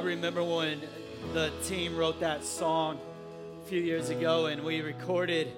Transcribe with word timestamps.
I 0.00 0.02
remember 0.02 0.42
when 0.42 0.80
the 1.34 1.52
team 1.64 1.94
wrote 1.94 2.20
that 2.20 2.42
song 2.42 2.98
a 3.62 3.68
few 3.68 3.82
years 3.82 4.08
ago 4.08 4.46
and 4.46 4.64
we 4.64 4.80
recorded 4.80 5.52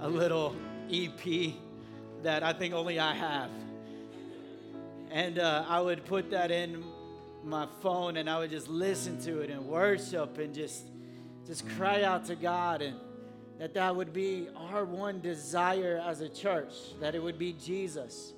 a 0.00 0.08
little 0.08 0.54
EP 0.92 1.54
that 2.22 2.44
I 2.44 2.52
think 2.52 2.72
only 2.72 3.00
I 3.00 3.12
have. 3.14 3.50
And 5.10 5.40
uh, 5.40 5.64
I 5.66 5.80
would 5.80 6.04
put 6.04 6.30
that 6.30 6.52
in 6.52 6.84
my 7.42 7.66
phone 7.82 8.16
and 8.16 8.30
I 8.30 8.38
would 8.38 8.50
just 8.50 8.68
listen 8.68 9.20
to 9.22 9.40
it 9.40 9.50
and 9.50 9.66
worship 9.66 10.38
and 10.38 10.54
just 10.54 10.84
just 11.44 11.68
cry 11.70 12.04
out 12.04 12.26
to 12.26 12.36
God 12.36 12.82
and 12.82 12.96
that 13.58 13.74
that 13.74 13.96
would 13.96 14.12
be 14.12 14.46
our 14.54 14.84
one 14.84 15.20
desire 15.20 16.00
as 16.06 16.20
a 16.20 16.28
church 16.28 16.74
that 17.00 17.16
it 17.16 17.20
would 17.20 17.40
be 17.40 17.54
Jesus. 17.54 18.34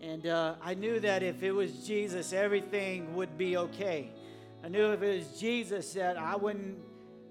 And 0.00 0.26
uh, 0.26 0.54
I 0.62 0.72
knew 0.72 1.00
that 1.00 1.22
if 1.22 1.42
it 1.42 1.52
was 1.52 1.86
Jesus, 1.86 2.32
everything 2.32 3.14
would 3.14 3.36
be 3.36 3.58
okay. 3.58 4.10
I 4.64 4.68
knew 4.68 4.92
if 4.92 5.02
it 5.02 5.18
was 5.18 5.38
Jesus 5.38 5.92
that 5.92 6.16
I 6.16 6.36
wouldn't 6.36 6.78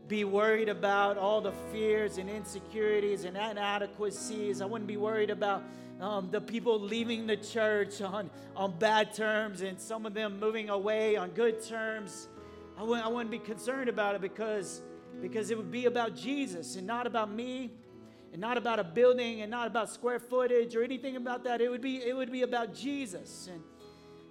be 0.07 0.23
worried 0.23 0.69
about 0.69 1.17
all 1.17 1.41
the 1.41 1.51
fears 1.71 2.17
and 2.17 2.29
insecurities 2.29 3.23
and 3.25 3.35
inadequacies. 3.35 4.61
I 4.61 4.65
wouldn't 4.65 4.87
be 4.87 4.97
worried 4.97 5.31
about 5.31 5.63
um, 5.99 6.29
the 6.31 6.41
people 6.41 6.79
leaving 6.79 7.25
the 7.25 7.37
church 7.37 8.01
on, 8.01 8.29
on 8.55 8.77
bad 8.77 9.13
terms 9.13 9.61
and 9.61 9.79
some 9.79 10.05
of 10.05 10.13
them 10.13 10.39
moving 10.39 10.69
away 10.69 11.15
on 11.15 11.31
good 11.31 11.63
terms. 11.63 12.27
I 12.77 12.83
wouldn't, 12.83 13.05
I 13.05 13.09
wouldn't 13.09 13.31
be 13.31 13.39
concerned 13.39 13.89
about 13.89 14.15
it 14.15 14.21
because, 14.21 14.81
because 15.21 15.49
it 15.49 15.57
would 15.57 15.71
be 15.71 15.85
about 15.85 16.15
Jesus 16.15 16.75
and 16.75 16.85
not 16.85 17.07
about 17.07 17.31
me 17.31 17.71
and 18.31 18.41
not 18.41 18.57
about 18.57 18.79
a 18.79 18.83
building 18.83 19.41
and 19.41 19.49
not 19.49 19.67
about 19.67 19.89
square 19.89 20.19
footage 20.19 20.75
or 20.75 20.83
anything 20.83 21.15
about 21.15 21.45
that. 21.45 21.61
It 21.61 21.69
would 21.69 21.81
be, 21.81 21.97
it 21.97 22.15
would 22.15 22.31
be 22.31 22.43
about 22.43 22.75
Jesus. 22.75 23.49
And, 23.51 23.63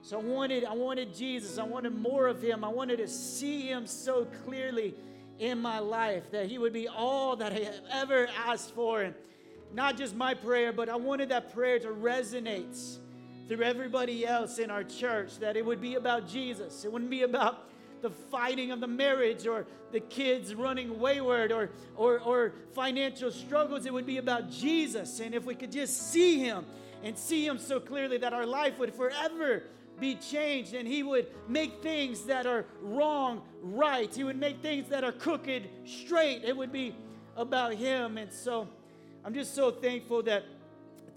so 0.04 0.20
I 0.20 0.22
wanted, 0.22 0.66
I 0.66 0.74
wanted 0.74 1.14
Jesus. 1.14 1.56
I 1.56 1.62
wanted 1.62 1.96
more 1.98 2.26
of 2.26 2.42
him. 2.42 2.62
I 2.62 2.68
wanted 2.68 2.98
to 2.98 3.08
see 3.08 3.62
him 3.62 3.86
so 3.86 4.26
clearly 4.44 4.94
in 5.38 5.62
my 5.62 5.78
life 5.78 6.30
that 6.30 6.46
he 6.46 6.58
would 6.58 6.74
be 6.74 6.88
all 6.88 7.36
that 7.36 7.52
I 7.52 7.60
have 7.60 7.80
ever 7.90 8.28
asked 8.46 8.74
for. 8.74 9.00
And 9.00 9.14
not 9.72 9.96
just 9.96 10.14
my 10.14 10.34
prayer, 10.34 10.74
but 10.74 10.90
I 10.90 10.96
wanted 10.96 11.30
that 11.30 11.54
prayer 11.54 11.78
to 11.78 11.88
resonate 11.88 12.98
through 13.48 13.62
everybody 13.62 14.26
else 14.26 14.58
in 14.58 14.70
our 14.70 14.84
church, 14.84 15.38
that 15.38 15.56
it 15.56 15.64
would 15.64 15.80
be 15.80 15.94
about 15.94 16.28
Jesus. 16.28 16.84
It 16.84 16.92
wouldn't 16.92 17.10
be 17.10 17.22
about 17.22 17.70
the 18.02 18.10
fighting 18.10 18.72
of 18.72 18.80
the 18.80 18.86
marriage 18.86 19.46
or 19.46 19.66
the 19.90 20.00
kids 20.00 20.54
running 20.54 21.00
wayward 21.00 21.50
or, 21.50 21.70
or, 21.96 22.20
or 22.20 22.52
financial 22.74 23.30
struggles. 23.30 23.86
It 23.86 23.92
would 23.94 24.04
be 24.04 24.18
about 24.18 24.50
Jesus. 24.50 25.20
And 25.20 25.34
if 25.34 25.46
we 25.46 25.54
could 25.54 25.72
just 25.72 26.12
see 26.12 26.40
him 26.40 26.66
and 27.02 27.16
see 27.16 27.46
him 27.46 27.56
so 27.56 27.80
clearly 27.80 28.18
that 28.18 28.34
our 28.34 28.44
life 28.44 28.78
would 28.78 28.92
forever 28.92 29.62
be 30.00 30.16
changed 30.16 30.74
and 30.74 30.86
he 30.86 31.02
would 31.02 31.26
make 31.48 31.82
things 31.82 32.24
that 32.24 32.46
are 32.46 32.64
wrong 32.80 33.42
right. 33.62 34.12
He 34.14 34.24
would 34.24 34.38
make 34.38 34.60
things 34.60 34.88
that 34.88 35.04
are 35.04 35.12
crooked 35.12 35.68
straight. 35.84 36.44
It 36.44 36.56
would 36.56 36.72
be 36.72 36.94
about 37.36 37.74
him. 37.74 38.18
And 38.18 38.32
so 38.32 38.68
I'm 39.24 39.34
just 39.34 39.54
so 39.54 39.70
thankful 39.70 40.22
that 40.24 40.44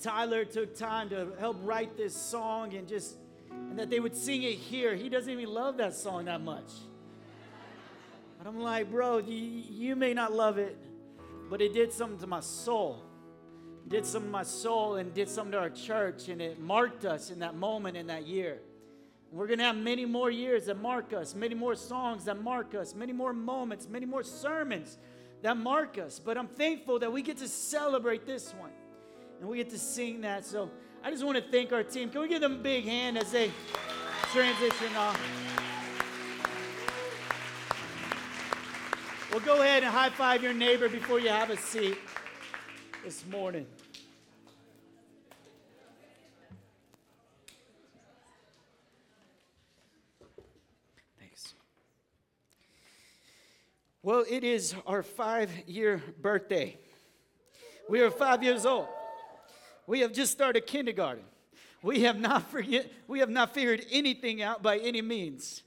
Tyler 0.01 0.45
took 0.45 0.75
time 0.75 1.09
to 1.09 1.33
help 1.39 1.57
write 1.63 1.97
this 1.97 2.15
song 2.15 2.73
and 2.75 2.87
just 2.87 3.15
and 3.49 3.79
that 3.79 3.89
they 3.89 3.99
would 3.99 4.15
sing 4.15 4.43
it 4.43 4.53
here. 4.53 4.95
He 4.95 5.09
doesn't 5.09 5.31
even 5.31 5.51
love 5.51 5.77
that 5.77 5.95
song 5.95 6.25
that 6.25 6.41
much. 6.41 6.71
But 8.37 8.47
I'm 8.47 8.59
like, 8.59 8.91
bro, 8.91 9.17
you, 9.17 9.35
you 9.35 9.95
may 9.95 10.13
not 10.13 10.31
love 10.31 10.59
it, 10.59 10.77
but 11.49 11.59
it 11.59 11.73
did 11.73 11.91
something 11.91 12.19
to 12.19 12.27
my 12.27 12.39
soul 12.39 13.07
did 13.87 14.05
something 14.05 14.29
to 14.29 14.31
my 14.31 14.43
soul 14.43 14.95
and 14.95 15.13
did 15.13 15.29
something 15.29 15.53
to 15.53 15.59
our 15.59 15.69
church, 15.69 16.27
and 16.29 16.41
it 16.41 16.59
marked 16.59 17.05
us 17.05 17.29
in 17.29 17.39
that 17.39 17.55
moment 17.55 17.95
in 17.95 18.07
that 18.07 18.27
year. 18.27 18.59
We're 19.31 19.47
going 19.47 19.59
to 19.59 19.65
have 19.65 19.75
many 19.75 20.05
more 20.05 20.31
years 20.31 20.65
that 20.67 20.79
mark 20.79 21.11
us, 21.13 21.35
many 21.35 21.53
more 21.53 21.75
songs 21.75 22.25
that 22.25 22.41
mark 22.41 22.73
us, 22.73 22.95
many 22.95 23.11
more 23.11 23.33
moments, 23.33 23.87
many 23.89 24.05
more 24.05 24.23
sermons 24.23 24.97
that 25.41 25.57
mark 25.57 25.97
us. 25.97 26.19
But 26.19 26.37
I'm 26.37 26.47
thankful 26.47 26.99
that 26.99 27.11
we 27.11 27.21
get 27.21 27.37
to 27.37 27.47
celebrate 27.47 28.25
this 28.25 28.53
one 28.53 28.71
and 29.39 29.49
we 29.49 29.57
get 29.57 29.69
to 29.71 29.77
sing 29.77 30.21
that. 30.21 30.45
So 30.45 30.71
I 31.03 31.11
just 31.11 31.25
want 31.25 31.37
to 31.37 31.51
thank 31.51 31.73
our 31.73 31.83
team. 31.83 32.09
Can 32.09 32.21
we 32.21 32.27
give 32.27 32.41
them 32.41 32.53
a 32.53 32.59
big 32.59 32.85
hand 32.85 33.17
as 33.17 33.31
they 33.31 33.51
transition 34.31 34.95
off? 34.95 35.19
Well, 39.31 39.41
go 39.41 39.61
ahead 39.61 39.83
and 39.83 39.91
high 39.91 40.09
five 40.09 40.41
your 40.41 40.53
neighbor 40.53 40.87
before 40.87 41.19
you 41.19 41.29
have 41.29 41.49
a 41.49 41.57
seat 41.57 41.97
this 43.03 43.25
morning. 43.27 43.67
Well, 54.07 54.23
it 54.29 54.45
is 54.45 54.73
our 54.85 55.03
five 55.03 55.51
year 55.67 56.01
birthday. 56.21 56.77
We 57.89 57.99
are 57.99 58.09
five 58.09 58.41
years 58.41 58.65
old. 58.65 58.87
We 59.85 59.99
have 59.99 60.13
just 60.13 60.31
started 60.31 60.65
kindergarten. 60.65 61.25
We 61.83 62.03
have 62.03 62.17
not 62.17 62.49
forget, 62.49 62.89
we 63.09 63.19
have 63.19 63.29
not 63.29 63.53
figured 63.53 63.85
anything 63.91 64.41
out 64.41 64.63
by 64.63 64.77
any 64.77 65.01
means. 65.01 65.61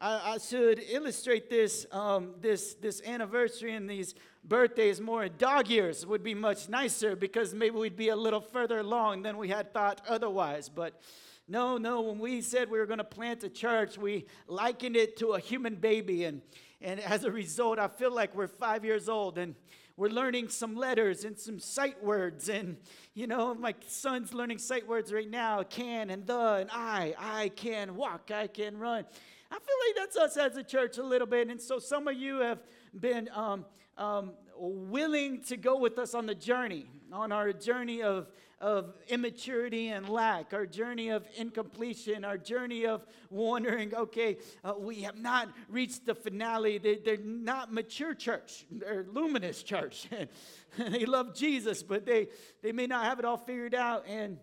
I, 0.00 0.32
I 0.32 0.38
should 0.38 0.82
illustrate 0.88 1.50
this, 1.50 1.84
um, 1.92 2.36
this, 2.40 2.72
this 2.80 3.02
anniversary 3.04 3.74
and 3.74 3.90
these 3.90 4.14
birthdays 4.42 4.98
more 4.98 5.28
dog 5.28 5.68
years 5.68 6.06
would 6.06 6.22
be 6.22 6.32
much 6.32 6.70
nicer 6.70 7.14
because 7.14 7.52
maybe 7.52 7.76
we'd 7.76 7.94
be 7.94 8.08
a 8.08 8.16
little 8.16 8.40
further 8.40 8.78
along 8.78 9.20
than 9.20 9.36
we 9.36 9.48
had 9.48 9.74
thought 9.74 10.00
otherwise. 10.08 10.70
But 10.70 10.98
no, 11.46 11.76
no, 11.76 12.00
when 12.00 12.18
we 12.18 12.40
said 12.40 12.70
we 12.70 12.78
were 12.78 12.86
going 12.86 12.98
to 12.98 13.04
plant 13.04 13.44
a 13.44 13.50
church, 13.50 13.98
we 13.98 14.24
likened 14.46 14.96
it 14.96 15.18
to 15.18 15.32
a 15.32 15.38
human 15.38 15.74
baby. 15.74 16.24
And 16.24 16.40
and 16.82 17.00
as 17.00 17.24
a 17.24 17.30
result, 17.30 17.78
I 17.78 17.88
feel 17.88 18.12
like 18.12 18.34
we're 18.34 18.48
five 18.48 18.84
years 18.84 19.08
old 19.08 19.38
and 19.38 19.54
we're 19.96 20.08
learning 20.08 20.48
some 20.48 20.74
letters 20.74 21.24
and 21.24 21.38
some 21.38 21.58
sight 21.58 22.02
words. 22.02 22.48
And, 22.48 22.76
you 23.14 23.26
know, 23.26 23.54
my 23.54 23.74
son's 23.86 24.32
learning 24.32 24.58
sight 24.58 24.88
words 24.88 25.12
right 25.12 25.30
now 25.30 25.62
can 25.62 26.10
and 26.10 26.26
the 26.26 26.54
and 26.54 26.70
I. 26.72 27.14
I 27.18 27.48
can 27.50 27.94
walk, 27.94 28.30
I 28.34 28.46
can 28.46 28.78
run. 28.78 29.04
I 29.50 29.54
feel 29.54 29.76
like 29.86 29.96
that's 29.96 30.16
us 30.16 30.36
as 30.36 30.56
a 30.56 30.62
church 30.62 30.98
a 30.98 31.02
little 31.02 31.26
bit. 31.26 31.48
And 31.48 31.60
so 31.60 31.78
some 31.78 32.08
of 32.08 32.14
you 32.14 32.40
have 32.40 32.58
been 32.98 33.28
um, 33.34 33.66
um, 33.98 34.32
willing 34.56 35.42
to 35.42 35.56
go 35.56 35.78
with 35.78 35.98
us 35.98 36.14
on 36.14 36.26
the 36.26 36.34
journey, 36.34 36.86
on 37.12 37.32
our 37.32 37.52
journey 37.52 38.02
of 38.02 38.28
of 38.62 38.94
immaturity 39.08 39.88
and 39.88 40.08
lack, 40.08 40.54
our 40.54 40.64
journey 40.64 41.08
of 41.08 41.26
incompletion, 41.36 42.24
our 42.24 42.38
journey 42.38 42.86
of 42.86 43.04
wondering, 43.28 43.92
okay, 43.92 44.38
uh, 44.62 44.72
we 44.78 45.02
have 45.02 45.18
not 45.18 45.48
reached 45.68 46.06
the 46.06 46.14
finale. 46.14 46.78
They, 46.78 46.94
they're 46.96 47.16
not 47.18 47.72
mature 47.72 48.14
church, 48.14 48.64
they're 48.70 49.04
luminous 49.12 49.62
church. 49.64 50.08
they 50.78 51.04
love 51.04 51.34
Jesus, 51.34 51.82
but 51.82 52.06
they, 52.06 52.28
they 52.62 52.70
may 52.70 52.86
not 52.86 53.04
have 53.04 53.18
it 53.18 53.24
all 53.24 53.36
figured 53.36 53.74
out. 53.74 54.06
And 54.06 54.38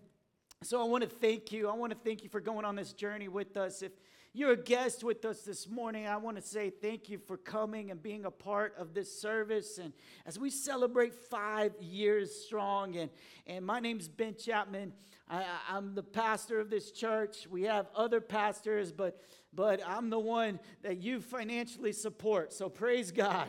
so 0.62 0.82
I 0.82 0.84
want 0.84 1.02
to 1.02 1.08
thank 1.08 1.50
you. 1.50 1.70
I 1.70 1.74
want 1.74 1.90
to 1.90 1.98
thank 1.98 2.22
you 2.22 2.28
for 2.28 2.40
going 2.40 2.66
on 2.66 2.76
this 2.76 2.92
journey 2.92 3.28
with 3.28 3.56
us. 3.56 3.80
If 3.80 3.92
you're 4.32 4.52
a 4.52 4.56
guest 4.56 5.02
with 5.02 5.24
us 5.24 5.42
this 5.42 5.68
morning. 5.68 6.06
I 6.06 6.16
want 6.16 6.36
to 6.36 6.42
say 6.42 6.70
thank 6.70 7.08
you 7.08 7.18
for 7.18 7.36
coming 7.36 7.90
and 7.90 8.00
being 8.00 8.24
a 8.24 8.30
part 8.30 8.74
of 8.78 8.94
this 8.94 9.20
service. 9.20 9.78
And 9.78 9.92
as 10.24 10.38
we 10.38 10.50
celebrate 10.50 11.14
five 11.14 11.72
years 11.80 12.34
strong, 12.34 12.96
and, 12.96 13.10
and 13.46 13.66
my 13.66 13.80
name's 13.80 14.08
Ben 14.08 14.36
Chapman. 14.36 14.92
I, 15.28 15.44
I'm 15.68 15.94
the 15.94 16.02
pastor 16.02 16.58
of 16.58 16.70
this 16.70 16.90
church. 16.90 17.46
We 17.48 17.62
have 17.62 17.86
other 17.94 18.20
pastors, 18.20 18.90
but, 18.90 19.20
but 19.54 19.80
I'm 19.86 20.10
the 20.10 20.18
one 20.18 20.58
that 20.82 20.98
you 20.98 21.20
financially 21.20 21.92
support. 21.92 22.52
So 22.52 22.68
praise 22.68 23.12
God. 23.12 23.46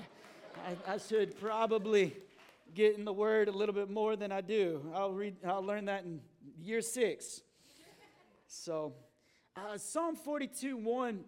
I, 0.88 0.94
I 0.94 0.98
should 0.98 1.40
probably 1.40 2.16
get 2.74 2.98
in 2.98 3.06
the 3.06 3.14
word 3.14 3.48
a 3.48 3.52
little 3.52 3.74
bit 3.74 3.90
more 3.90 4.16
than 4.16 4.32
I 4.32 4.42
do. 4.42 4.92
I'll 4.96 5.12
read, 5.12 5.38
I'll 5.46 5.64
learn 5.64 5.86
that 5.86 6.04
in 6.04 6.22
year 6.60 6.82
six. 6.82 7.42
So, 8.48 8.94
uh, 9.56 9.78
Psalm 9.78 10.16
42 10.16 10.78
1 10.78 11.24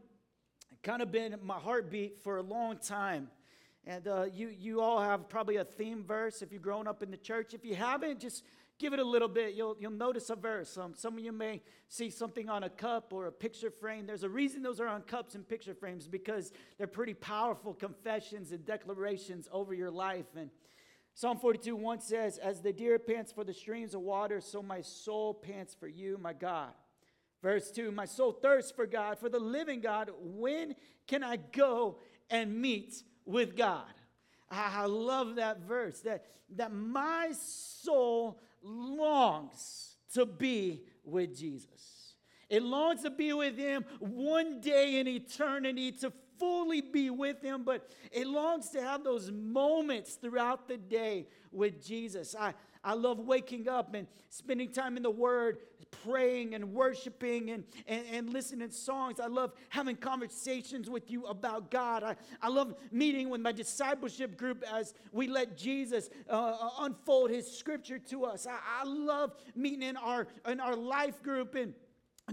kind 0.82 1.02
of 1.02 1.12
been 1.12 1.36
my 1.44 1.58
heartbeat 1.58 2.20
for 2.24 2.38
a 2.38 2.42
long 2.42 2.78
time. 2.78 3.30
And 3.86 4.08
uh, 4.08 4.24
you, 4.24 4.48
you 4.48 4.82
all 4.82 5.02
have 5.02 5.28
probably 5.28 5.58
a 5.58 5.66
theme 5.66 6.06
verse 6.06 6.42
if 6.42 6.54
you've 6.54 6.62
grown 6.62 6.88
up 6.88 7.04
in 7.04 7.12
the 7.12 7.18
church. 7.18 7.54
If 7.54 7.66
you 7.66 7.76
haven't, 7.76 8.22
just 8.22 8.44
give 8.80 8.94
it 8.94 9.00
a 9.00 9.04
little 9.04 9.28
bit. 9.28 9.56
You'll, 9.56 9.76
you'll 9.78 9.92
notice 9.92 10.30
a 10.30 10.38
verse. 10.38 10.78
Um, 10.78 10.94
some 10.96 11.18
of 11.18 11.20
you 11.20 11.34
may 11.34 11.62
see 11.90 12.10
something 12.10 12.50
on 12.50 12.64
a 12.64 12.70
cup 12.70 13.12
or 13.12 13.28
a 13.28 13.32
picture 13.32 13.70
frame. 13.70 14.06
There's 14.06 14.24
a 14.24 14.30
reason 14.30 14.64
those 14.64 14.80
are 14.80 14.88
on 14.88 15.02
cups 15.02 15.36
and 15.36 15.48
picture 15.48 15.74
frames 15.74 16.08
because 16.08 16.54
they're 16.78 16.88
pretty 16.88 17.14
powerful 17.14 17.74
confessions 17.74 18.54
and 18.54 18.66
declarations 18.66 19.50
over 19.52 19.74
your 19.74 19.92
life. 19.92 20.28
And 20.38 20.50
Psalm 21.14 21.40
42 21.40 21.76
1 21.76 22.00
says, 22.00 22.38
As 22.38 22.62
the 22.62 22.72
deer 22.72 23.00
pants 23.00 23.34
for 23.34 23.44
the 23.44 23.54
streams 23.54 23.94
of 23.94 24.02
water, 24.02 24.40
so 24.40 24.64
my 24.64 24.80
soul 24.80 25.34
pants 25.34 25.76
for 25.78 25.90
you, 25.90 26.18
my 26.22 26.32
God. 26.32 26.72
Verse 27.44 27.70
2 27.70 27.92
My 27.92 28.06
soul 28.06 28.32
thirsts 28.32 28.72
for 28.72 28.88
God, 28.88 29.20
for 29.20 29.30
the 29.30 29.40
living 29.40 29.82
God. 29.82 30.10
When 30.20 30.76
can 31.06 31.24
I 31.24 31.36
go 31.36 32.00
and 32.32 32.60
meet 32.60 33.04
with 33.26 33.56
God? 33.56 33.84
I 34.50 34.86
love 34.86 35.36
that 35.36 35.62
verse 35.62 36.00
that, 36.02 36.26
that 36.56 36.72
my 36.72 37.32
soul 37.34 38.40
longs 38.62 39.96
to 40.14 40.26
be 40.26 40.84
with 41.04 41.38
Jesus. 41.38 42.16
It 42.50 42.62
longs 42.62 43.02
to 43.02 43.10
be 43.10 43.34
with 43.34 43.58
Him 43.58 43.84
one 44.00 44.62
day 44.62 45.00
in 45.00 45.08
eternity, 45.08 45.92
to 45.94 46.14
fully 46.38 46.82
be 46.82 47.10
with 47.10 47.42
Him, 47.42 47.64
but 47.64 47.92
it 48.12 48.28
longs 48.28 48.70
to 48.70 48.82
have 48.82 49.04
those 49.04 49.32
moments 49.32 50.14
throughout 50.14 50.68
the 50.68 50.78
day 50.78 51.28
with 51.52 51.84
Jesus. 51.84 52.36
I, 52.40 52.54
I 52.84 52.94
love 52.94 53.20
waking 53.20 53.68
up 53.68 53.96
and 53.96 54.08
spending 54.30 54.72
time 54.72 54.98
in 54.98 55.04
the 55.04 55.12
Word, 55.12 55.58
praying 56.04 56.56
and 56.56 56.74
worshiping 56.74 57.52
and, 57.52 57.64
and, 57.88 58.04
and 58.12 58.34
listening 58.34 58.70
to 58.70 58.74
songs. 58.74 59.20
I 59.20 59.28
love 59.28 59.54
having 59.70 59.96
conversations 59.96 60.90
with 60.90 61.10
you 61.10 61.26
about 61.26 61.72
God. 61.72 62.04
I, 62.04 62.16
I 62.42 62.50
love 62.50 62.76
meeting 62.92 63.30
with 63.30 63.42
my 63.42 63.52
discipleship 63.52 64.38
group 64.38 64.64
as 64.74 64.94
we 65.12 65.28
let 65.28 65.58
Jesus 65.58 66.10
uh, 66.30 66.34
uh 66.34 66.70
unfold 66.80 67.30
His 67.30 67.50
scripture 67.50 68.00
to 68.00 68.26
us. 68.26 68.48
I, 68.48 68.58
I 68.82 68.84
love 68.86 69.34
meeting 69.56 69.84
in 69.84 69.98
our, 69.98 70.28
in 70.48 70.60
our 70.60 70.76
life 70.76 71.22
group 71.24 71.56
and 71.56 71.74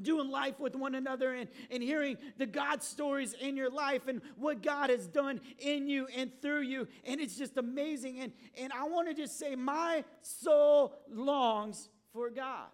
doing 0.02 0.30
life 0.30 0.60
with 0.60 0.76
one 0.76 0.94
another 0.94 1.34
and, 1.34 1.48
and 1.70 1.82
hearing 1.82 2.16
the 2.38 2.46
God 2.46 2.82
stories 2.82 3.34
in 3.34 3.56
your 3.56 3.70
life 3.70 4.06
and 4.06 4.22
what 4.36 4.62
God 4.62 4.90
has 4.90 5.06
done 5.08 5.40
in 5.58 5.88
you 5.88 6.06
and 6.16 6.30
through 6.40 6.62
you. 6.62 6.86
And 7.04 7.20
it's 7.20 7.36
just 7.36 7.56
amazing. 7.56 8.20
And, 8.20 8.32
and 8.58 8.72
I 8.72 8.84
want 8.84 9.08
to 9.08 9.14
just 9.14 9.38
say, 9.38 9.56
my 9.56 10.04
soul 10.22 10.94
longs 11.10 11.88
for 12.12 12.30
God. 12.30 12.68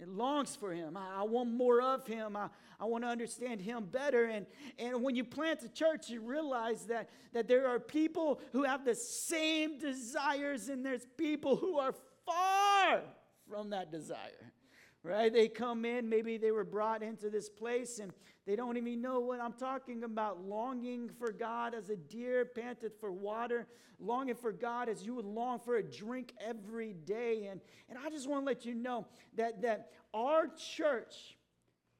It 0.00 0.08
longs 0.08 0.54
for 0.54 0.72
him. 0.72 0.96
I, 0.96 1.20
I 1.20 1.22
want 1.24 1.50
more 1.50 1.80
of 1.80 2.06
him. 2.06 2.36
I, 2.36 2.48
I 2.78 2.84
want 2.84 3.04
to 3.04 3.08
understand 3.08 3.60
him 3.60 3.86
better. 3.86 4.26
And, 4.26 4.46
and 4.78 5.02
when 5.02 5.16
you 5.16 5.24
plant 5.24 5.62
a 5.64 5.68
church, 5.68 6.08
you 6.08 6.20
realize 6.20 6.86
that, 6.86 7.10
that 7.32 7.48
there 7.48 7.68
are 7.68 7.80
people 7.80 8.40
who 8.52 8.62
have 8.62 8.84
the 8.84 8.94
same 8.94 9.78
desires, 9.78 10.68
and 10.68 10.84
there's 10.84 11.06
people 11.16 11.56
who 11.56 11.78
are 11.78 11.94
far 12.24 13.00
from 13.48 13.70
that 13.70 13.90
desire 13.90 14.52
right? 15.02 15.32
They 15.32 15.48
come 15.48 15.84
in, 15.84 16.08
maybe 16.08 16.38
they 16.38 16.50
were 16.50 16.64
brought 16.64 17.02
into 17.02 17.30
this 17.30 17.48
place 17.48 17.98
and 17.98 18.12
they 18.46 18.56
don't 18.56 18.76
even 18.76 19.00
know 19.00 19.20
what 19.20 19.40
I'm 19.40 19.52
talking 19.52 20.04
about. 20.04 20.42
Longing 20.42 21.10
for 21.18 21.32
God 21.32 21.74
as 21.74 21.90
a 21.90 21.96
deer 21.96 22.44
panted 22.44 22.92
for 22.98 23.12
water, 23.12 23.66
longing 24.00 24.34
for 24.34 24.52
God 24.52 24.88
as 24.88 25.04
you 25.04 25.14
would 25.14 25.26
long 25.26 25.60
for 25.60 25.76
a 25.76 25.82
drink 25.82 26.32
every 26.40 26.94
day. 26.94 27.48
And, 27.50 27.60
and 27.88 27.98
I 27.98 28.10
just 28.10 28.28
want 28.28 28.42
to 28.42 28.46
let 28.46 28.64
you 28.64 28.74
know 28.74 29.06
that, 29.36 29.62
that 29.62 29.90
our 30.14 30.48
church 30.48 31.36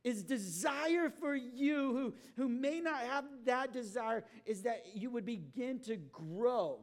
is 0.04 0.22
desire 0.22 1.10
for 1.10 1.34
you 1.34 1.92
who, 1.92 2.14
who 2.36 2.48
may 2.48 2.80
not 2.80 3.00
have 3.00 3.24
that 3.44 3.72
desire 3.72 4.24
is 4.46 4.62
that 4.62 4.84
you 4.94 5.10
would 5.10 5.26
begin 5.26 5.80
to 5.80 5.96
grow 5.96 6.78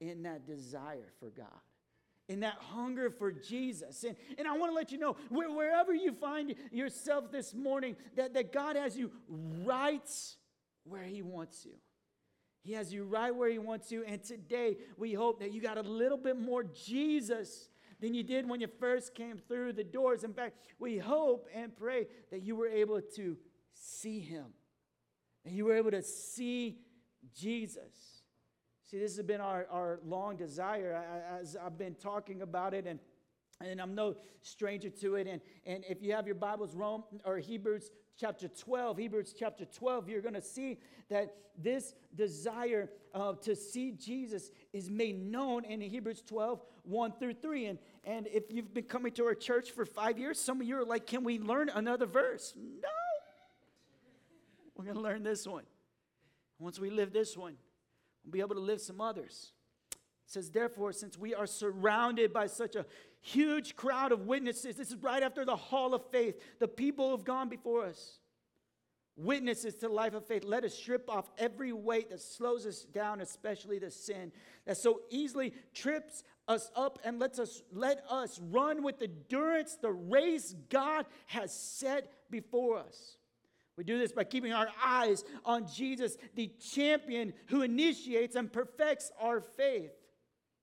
in 0.00 0.24
that 0.24 0.46
desire 0.46 1.12
for 1.18 1.30
God 1.30 1.46
in 2.28 2.40
that 2.40 2.56
hunger 2.58 3.10
for 3.10 3.32
Jesus. 3.32 4.04
And, 4.04 4.16
and 4.38 4.48
I 4.48 4.56
want 4.56 4.70
to 4.70 4.74
let 4.74 4.92
you 4.92 4.98
know 4.98 5.16
where, 5.28 5.50
wherever 5.50 5.92
you 5.92 6.12
find 6.12 6.54
yourself 6.70 7.30
this 7.30 7.54
morning, 7.54 7.96
that, 8.16 8.34
that 8.34 8.52
God 8.52 8.76
has 8.76 8.96
you 8.96 9.10
right 9.28 10.08
where 10.84 11.04
He 11.04 11.22
wants 11.22 11.64
you. 11.64 11.72
He 12.62 12.72
has 12.72 12.92
you 12.92 13.04
right 13.04 13.34
where 13.34 13.50
He 13.50 13.58
wants 13.58 13.92
you. 13.92 14.04
And 14.06 14.22
today, 14.22 14.78
we 14.96 15.12
hope 15.12 15.40
that 15.40 15.52
you 15.52 15.60
got 15.60 15.76
a 15.76 15.82
little 15.82 16.16
bit 16.16 16.38
more 16.38 16.64
Jesus 16.64 17.68
than 18.00 18.14
you 18.14 18.22
did 18.22 18.48
when 18.48 18.60
you 18.60 18.68
first 18.80 19.14
came 19.14 19.36
through 19.36 19.74
the 19.74 19.84
doors. 19.84 20.24
In 20.24 20.32
fact, 20.32 20.56
we 20.78 20.98
hope 20.98 21.46
and 21.54 21.76
pray 21.76 22.06
that 22.30 22.42
you 22.42 22.56
were 22.56 22.68
able 22.68 23.00
to 23.16 23.36
see 23.74 24.20
Him, 24.20 24.46
and 25.44 25.54
you 25.54 25.66
were 25.66 25.76
able 25.76 25.90
to 25.90 26.02
see 26.02 26.78
Jesus. 27.34 28.13
See, 28.94 29.00
this 29.00 29.16
has 29.16 29.26
been 29.26 29.40
our, 29.40 29.66
our 29.72 29.98
long 30.06 30.36
desire 30.36 31.04
as 31.40 31.56
I've 31.56 31.76
been 31.76 31.96
talking 31.96 32.42
about 32.42 32.74
it, 32.74 32.86
and, 32.86 33.00
and 33.60 33.80
I'm 33.80 33.96
no 33.96 34.14
stranger 34.40 34.88
to 34.88 35.16
it. 35.16 35.26
And, 35.26 35.40
and 35.66 35.82
if 35.88 36.00
you 36.00 36.12
have 36.12 36.26
your 36.26 36.36
Bibles, 36.36 36.76
Rome 36.76 37.02
or 37.24 37.38
Hebrews 37.38 37.90
chapter 38.16 38.46
12, 38.46 38.98
Hebrews 38.98 39.34
chapter 39.36 39.64
12, 39.64 40.08
you're 40.08 40.20
going 40.20 40.34
to 40.34 40.40
see 40.40 40.78
that 41.10 41.34
this 41.58 41.96
desire 42.14 42.88
uh, 43.12 43.32
to 43.42 43.56
see 43.56 43.90
Jesus 43.90 44.52
is 44.72 44.88
made 44.88 45.20
known 45.20 45.64
in 45.64 45.80
Hebrews 45.80 46.22
12, 46.24 46.62
1 46.84 47.12
through 47.18 47.34
3. 47.34 47.66
And, 47.66 47.78
and 48.04 48.28
if 48.28 48.44
you've 48.52 48.72
been 48.72 48.84
coming 48.84 49.10
to 49.14 49.24
our 49.24 49.34
church 49.34 49.72
for 49.72 49.84
five 49.84 50.20
years, 50.20 50.38
some 50.38 50.60
of 50.60 50.68
you 50.68 50.78
are 50.78 50.84
like, 50.84 51.04
can 51.04 51.24
we 51.24 51.40
learn 51.40 51.68
another 51.68 52.06
verse? 52.06 52.54
No. 52.56 52.88
We're 54.76 54.84
going 54.84 54.96
to 54.98 55.02
learn 55.02 55.24
this 55.24 55.48
one. 55.48 55.64
Once 56.60 56.78
we 56.78 56.90
live 56.90 57.12
this 57.12 57.36
one, 57.36 57.56
We'll 58.24 58.32
be 58.32 58.40
able 58.40 58.54
to 58.54 58.60
live 58.60 58.80
some 58.80 59.00
others. 59.00 59.52
It 59.92 59.98
says, 60.26 60.50
therefore, 60.50 60.92
since 60.92 61.18
we 61.18 61.34
are 61.34 61.46
surrounded 61.46 62.32
by 62.32 62.46
such 62.46 62.76
a 62.76 62.86
huge 63.20 63.76
crowd 63.76 64.12
of 64.12 64.26
witnesses, 64.26 64.76
this 64.76 64.90
is 64.90 64.96
right 64.96 65.22
after 65.22 65.44
the 65.44 65.56
hall 65.56 65.94
of 65.94 66.02
faith, 66.10 66.40
the 66.58 66.68
people 66.68 67.06
who 67.06 67.16
have 67.16 67.24
gone 67.24 67.48
before 67.48 67.84
us, 67.84 68.18
witnesses 69.16 69.74
to 69.74 69.88
the 69.88 69.88
life 69.88 70.14
of 70.14 70.26
faith, 70.26 70.44
let 70.44 70.64
us 70.64 70.74
strip 70.74 71.08
off 71.08 71.30
every 71.38 71.72
weight 71.72 72.10
that 72.10 72.20
slows 72.20 72.66
us 72.66 72.82
down, 72.82 73.20
especially 73.20 73.78
the 73.78 73.90
sin 73.90 74.32
that 74.66 74.76
so 74.76 75.02
easily 75.10 75.52
trips 75.72 76.24
us 76.48 76.70
up 76.74 76.98
and 77.04 77.18
lets 77.18 77.38
us 77.38 77.62
let 77.72 78.02
us 78.10 78.40
run 78.50 78.82
with 78.82 79.00
endurance 79.00 79.76
the 79.80 79.92
race 79.92 80.54
God 80.68 81.06
has 81.26 81.54
set 81.54 82.10
before 82.30 82.78
us. 82.78 83.16
We 83.76 83.84
do 83.84 83.98
this 83.98 84.12
by 84.12 84.24
keeping 84.24 84.52
our 84.52 84.68
eyes 84.82 85.24
on 85.44 85.66
Jesus, 85.66 86.16
the 86.34 86.50
champion 86.72 87.32
who 87.46 87.62
initiates 87.62 88.36
and 88.36 88.52
perfects 88.52 89.10
our 89.20 89.40
faith. 89.40 89.92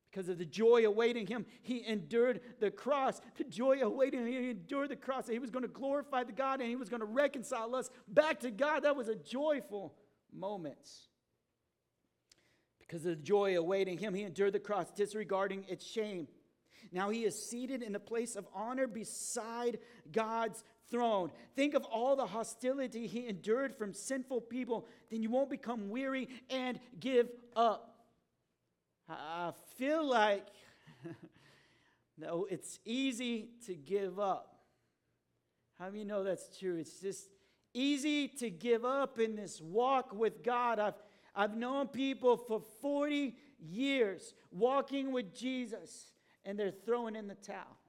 Because 0.10 0.28
of 0.28 0.38
the 0.38 0.46
joy 0.46 0.86
awaiting 0.86 1.26
him, 1.26 1.46
he 1.62 1.86
endured 1.88 2.42
the 2.60 2.70
cross. 2.70 3.22
The 3.38 3.46
joy 3.46 3.80
awaiting 3.82 4.22
him, 4.22 4.28
he 4.28 4.50
endured 4.50 4.90
the 4.90 4.98
cross. 4.98 5.28
He 5.28 5.40
was 5.40 5.52
going 5.52 5.64
to 5.64 5.70
glorify 5.70 6.26
the 6.26 6.34
God 6.34 6.60
and 6.60 6.70
he 6.70 6.76
was 6.76 6.90
going 6.90 7.00
to 7.00 7.06
reconcile 7.06 7.76
us 7.76 7.90
back 8.10 8.42
to 8.42 8.52
God. 8.52 8.84
That 8.84 8.98
was 8.98 9.08
a 9.08 9.16
joyful 9.16 9.94
moment. 10.34 10.90
Because 12.80 13.06
of 13.06 13.18
the 13.18 13.24
joy 13.24 13.58
awaiting 13.58 13.98
him, 13.98 14.14
he 14.14 14.24
endured 14.24 14.52
the 14.52 14.60
cross, 14.60 14.92
disregarding 14.92 15.64
its 15.70 15.86
shame. 15.86 16.28
Now 16.92 17.10
he 17.10 17.24
is 17.24 17.50
seated 17.50 17.82
in 17.82 17.94
the 17.94 18.00
place 18.00 18.36
of 18.36 18.46
honor 18.54 18.88
beside 18.88 19.80
God's 20.12 20.62
throne. 20.92 21.32
Think 21.56 21.74
of 21.74 21.84
all 21.86 22.16
the 22.16 22.28
hostility 22.28 23.08
he 23.08 23.28
endured 23.28 23.76
from 23.76 23.94
sinful 23.94 24.42
people, 24.42 24.86
then 25.10 25.24
you 25.24 25.30
won't 25.30 25.50
become 25.50 25.90
weary 25.90 26.28
and 26.50 26.80
give 27.00 27.30
up. 27.56 27.88
I 29.10 29.52
feel 29.78 30.08
like 30.08 30.46
no, 32.18 32.46
it's 32.50 32.80
easy 32.86 33.50
to 33.66 33.74
give 33.74 34.20
up. 34.20 34.60
How 35.80 35.90
do 35.90 35.98
you 35.98 36.06
know 36.06 36.24
that's 36.24 36.58
true? 36.60 36.78
It's 36.78 37.00
just 37.00 37.28
easy 37.74 38.28
to 38.28 38.50
give 38.50 38.86
up 38.86 39.20
in 39.20 39.36
this 39.36 39.60
walk 39.60 40.14
with 40.14 40.44
God. 40.44 40.80
I've, 40.80 40.94
I've 41.36 41.56
known 41.56 41.88
people 41.88 42.38
for 42.38 42.62
40 42.82 43.36
years 43.60 44.34
walking 44.52 45.12
with 45.12 45.34
Jesus, 45.34 46.14
and 46.46 46.60
they're 46.60 46.72
throwing 46.72 47.16
in 47.16 47.28
the 47.28 47.36
towel 47.36 47.81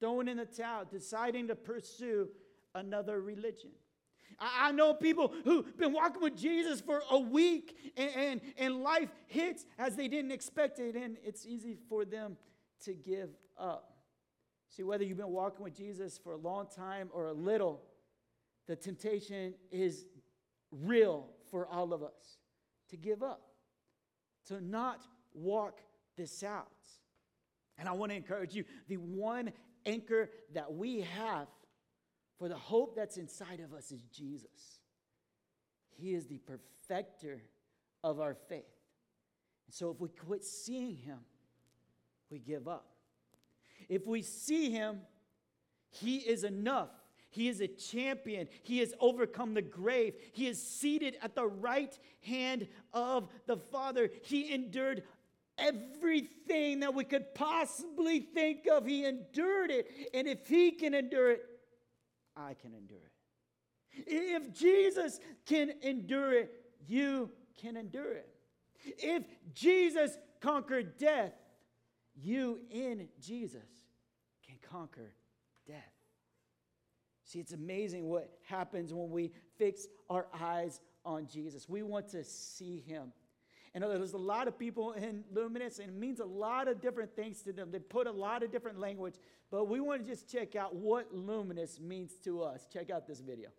throwing 0.00 0.28
in 0.28 0.38
the 0.38 0.46
towel, 0.46 0.84
deciding 0.90 1.48
to 1.48 1.54
pursue 1.54 2.28
another 2.74 3.20
religion. 3.20 3.70
I, 4.38 4.72
know 4.72 4.94
people 4.94 5.34
who've 5.44 5.76
been 5.76 5.92
walking 5.92 6.22
with 6.22 6.34
Jesus 6.34 6.80
for 6.80 7.02
a 7.10 7.18
week 7.18 7.92
and, 7.96 8.10
and, 8.16 8.40
and 8.56 8.82
life 8.82 9.10
hits 9.26 9.66
as 9.78 9.96
they 9.96 10.08
didn't 10.08 10.32
expect 10.32 10.78
it, 10.78 10.96
and 10.96 11.18
it's 11.22 11.44
easy 11.44 11.76
for 11.88 12.06
them 12.06 12.38
to 12.84 12.94
give 12.94 13.28
up. 13.58 13.92
See, 14.68 14.82
whether 14.82 15.04
you've 15.04 15.18
been 15.18 15.28
walking 15.28 15.62
with 15.62 15.76
Jesus 15.76 16.16
for 16.16 16.32
a 16.32 16.38
long 16.38 16.66
time 16.74 17.10
or 17.12 17.26
a 17.26 17.32
little, 17.32 17.82
the 18.66 18.76
temptation 18.76 19.54
is 19.70 20.06
real 20.70 21.26
for 21.50 21.66
all 21.66 21.92
of 21.92 22.02
us 22.02 22.38
to 22.88 22.96
give 22.96 23.22
up, 23.22 23.42
to 24.46 24.64
not 24.64 25.02
walk 25.34 25.80
this 26.16 26.42
out. 26.42 26.68
And 27.78 27.88
I 27.88 27.92
want 27.92 28.12
to 28.12 28.16
encourage 28.16 28.54
you 28.54 28.64
the 28.88 28.96
one 28.96 29.52
anchor 29.86 30.30
that 30.54 30.72
we 30.72 31.00
have 31.00 31.48
for 32.38 32.48
the 32.48 32.56
hope 32.56 32.96
that's 32.96 33.16
inside 33.16 33.60
of 33.60 33.74
us 33.74 33.92
is 33.92 34.02
Jesus. 34.04 34.80
He 35.90 36.14
is 36.14 36.26
the 36.26 36.38
perfecter 36.38 37.42
of 38.02 38.20
our 38.20 38.34
faith. 38.34 38.64
And 39.66 39.74
so 39.74 39.90
if 39.90 40.00
we 40.00 40.08
quit 40.08 40.44
seeing 40.44 40.96
him, 40.96 41.18
we 42.30 42.38
give 42.38 42.66
up. 42.66 42.86
If 43.88 44.06
we 44.06 44.22
see 44.22 44.70
him, 44.70 45.00
he 45.90 46.18
is 46.18 46.44
enough. 46.44 46.90
He 47.30 47.48
is 47.48 47.60
a 47.60 47.68
champion. 47.68 48.48
He 48.62 48.78
has 48.78 48.92
overcome 48.98 49.54
the 49.54 49.62
grave. 49.62 50.14
He 50.32 50.48
is 50.48 50.60
seated 50.60 51.16
at 51.22 51.34
the 51.34 51.46
right 51.46 51.96
hand 52.22 52.66
of 52.92 53.28
the 53.46 53.56
Father. 53.56 54.10
He 54.22 54.52
endured 54.52 55.04
everything 55.60 56.80
that 56.80 56.94
we 56.94 57.04
could 57.04 57.34
possibly 57.34 58.20
think 58.20 58.66
of. 58.66 58.86
He 58.86 59.04
endured 59.04 59.70
it. 59.70 59.86
And 60.14 60.26
if 60.26 60.46
He 60.48 60.72
can 60.72 60.94
endure 60.94 61.32
it, 61.32 61.42
I 62.36 62.54
can 62.54 62.74
endure 62.74 62.98
it. 62.98 63.12
If 64.06 64.52
Jesus 64.52 65.20
can 65.46 65.72
endure 65.82 66.32
it, 66.32 66.52
you 66.86 67.30
can 67.60 67.76
endure 67.76 68.12
it. 68.12 68.28
If 68.98 69.24
Jesus 69.54 70.16
conquered 70.40 70.96
death, 70.96 71.32
you 72.14 72.60
in 72.70 73.08
Jesus 73.20 73.68
can 74.46 74.56
conquer 74.62 75.12
death. 75.66 75.92
See, 77.24 77.38
it's 77.38 77.52
amazing 77.52 78.08
what 78.08 78.28
happens 78.42 78.92
when 78.92 79.10
we 79.10 79.32
fix 79.56 79.86
our 80.08 80.26
eyes 80.40 80.80
on 81.04 81.26
Jesus. 81.26 81.68
We 81.68 81.82
want 81.82 82.08
to 82.08 82.24
see 82.24 82.80
him. 82.80 83.12
And 83.72 83.84
there's 83.84 84.14
a 84.14 84.18
lot 84.18 84.48
of 84.48 84.58
people 84.58 84.92
in 84.92 85.22
Luminous, 85.32 85.78
and 85.78 85.88
it 85.88 85.94
means 85.94 86.18
a 86.18 86.24
lot 86.24 86.66
of 86.66 86.80
different 86.80 87.14
things 87.14 87.42
to 87.42 87.52
them. 87.52 87.70
They 87.70 87.78
put 87.78 88.08
a 88.08 88.12
lot 88.12 88.42
of 88.42 88.50
different 88.50 88.80
language, 88.80 89.14
but 89.50 89.68
we 89.68 89.80
want 89.80 90.04
to 90.04 90.10
just 90.10 90.28
check 90.28 90.56
out 90.56 90.74
what 90.74 91.14
Luminous 91.14 91.78
means 91.78 92.14
to 92.24 92.42
us. 92.42 92.66
Check 92.72 92.90
out 92.90 93.06
this 93.06 93.20
video. 93.20 93.50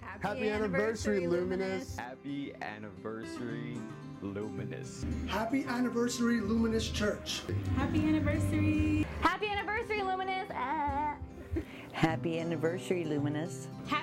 Happy, 0.00 0.26
Happy 0.26 0.48
anniversary, 0.48 1.24
anniversary, 1.24 1.26
Luminous. 1.26 1.96
Happy 1.96 2.54
anniversary, 2.62 3.76
Luminous. 4.22 5.04
Happy 5.28 5.64
anniversary, 5.64 6.40
Luminous 6.40 6.88
Church. 6.88 7.42
Happy 7.76 8.00
anniversary. 8.00 9.06
Happy 9.20 9.48
anniversary, 9.48 10.02
Luminous. 10.02 10.48
Ah. 10.54 11.16
Happy 11.92 12.38
anniversary, 12.38 13.04
Luminous. 13.04 13.68
Happy 13.86 13.99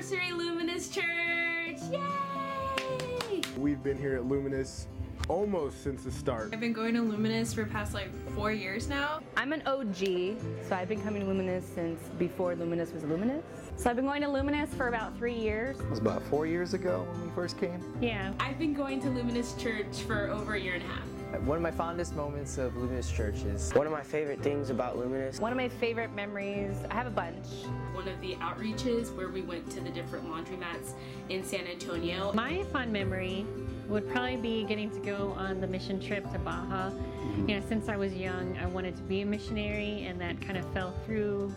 anniversary, 0.00 0.32
Luminous 0.32 0.88
Church. 0.88 1.78
Yay! 1.90 3.42
We've 3.58 3.82
been 3.82 3.98
here 3.98 4.14
at 4.14 4.24
Luminous 4.24 4.86
almost 5.28 5.82
since 5.82 6.04
the 6.04 6.10
start. 6.10 6.48
I've 6.54 6.60
been 6.60 6.72
going 6.72 6.94
to 6.94 7.02
Luminous 7.02 7.52
for 7.52 7.66
past 7.66 7.92
like 7.92 8.08
four 8.30 8.50
years 8.50 8.88
now. 8.88 9.20
I'm 9.36 9.52
an 9.52 9.62
OG, 9.66 10.38
so 10.66 10.74
I've 10.74 10.88
been 10.88 11.02
coming 11.02 11.20
to 11.20 11.28
Luminous 11.28 11.66
since 11.74 12.00
before 12.18 12.54
Luminous 12.56 12.92
was 12.92 13.04
Luminous. 13.04 13.44
So 13.76 13.90
I've 13.90 13.96
been 13.96 14.06
going 14.06 14.22
to 14.22 14.28
Luminous 14.28 14.72
for 14.72 14.88
about 14.88 15.18
three 15.18 15.38
years. 15.38 15.78
It 15.78 15.90
was 15.90 15.98
about 15.98 16.22
four 16.28 16.46
years 16.46 16.72
ago 16.72 17.06
when 17.12 17.28
we 17.28 17.30
first 17.34 17.60
came. 17.60 17.84
Yeah. 18.00 18.32
I've 18.40 18.58
been 18.58 18.72
going 18.72 19.02
to 19.02 19.10
Luminous 19.10 19.52
Church 19.56 20.00
for 20.06 20.30
over 20.30 20.54
a 20.54 20.60
year 20.60 20.76
and 20.76 20.82
a 20.82 20.86
half. 20.86 21.19
One 21.38 21.56
of 21.56 21.62
my 21.62 21.70
fondest 21.70 22.16
moments 22.16 22.58
of 22.58 22.76
Luminous 22.76 23.10
Church 23.10 23.44
is 23.44 23.72
one 23.72 23.86
of 23.86 23.92
my 23.92 24.02
favorite 24.02 24.42
things 24.42 24.68
about 24.68 24.98
Luminous. 24.98 25.38
One 25.38 25.52
of 25.52 25.56
my 25.56 25.68
favorite 25.68 26.12
memories, 26.12 26.76
I 26.90 26.94
have 26.94 27.06
a 27.06 27.10
bunch. 27.10 27.46
One 27.94 28.08
of 28.08 28.20
the 28.20 28.34
outreaches 28.36 29.14
where 29.16 29.28
we 29.28 29.42
went 29.42 29.70
to 29.70 29.80
the 29.80 29.90
different 29.90 30.28
laundromats 30.28 30.94
in 31.28 31.44
San 31.44 31.66
Antonio. 31.68 32.32
My 32.32 32.64
fond 32.72 32.92
memory 32.92 33.46
would 33.88 34.08
probably 34.10 34.36
be 34.36 34.64
getting 34.64 34.90
to 34.90 34.98
go 35.00 35.34
on 35.36 35.60
the 35.60 35.66
mission 35.68 36.00
trip 36.00 36.30
to 36.32 36.38
Baja. 36.40 36.90
Mm-hmm. 36.90 37.48
You 37.48 37.60
know, 37.60 37.66
since 37.68 37.88
I 37.88 37.96
was 37.96 38.12
young, 38.12 38.58
I 38.58 38.66
wanted 38.66 38.96
to 38.96 39.02
be 39.02 39.20
a 39.20 39.26
missionary, 39.26 40.06
and 40.06 40.20
that 40.20 40.40
kind 40.40 40.58
of 40.58 40.70
fell 40.72 40.94
through 41.06 41.54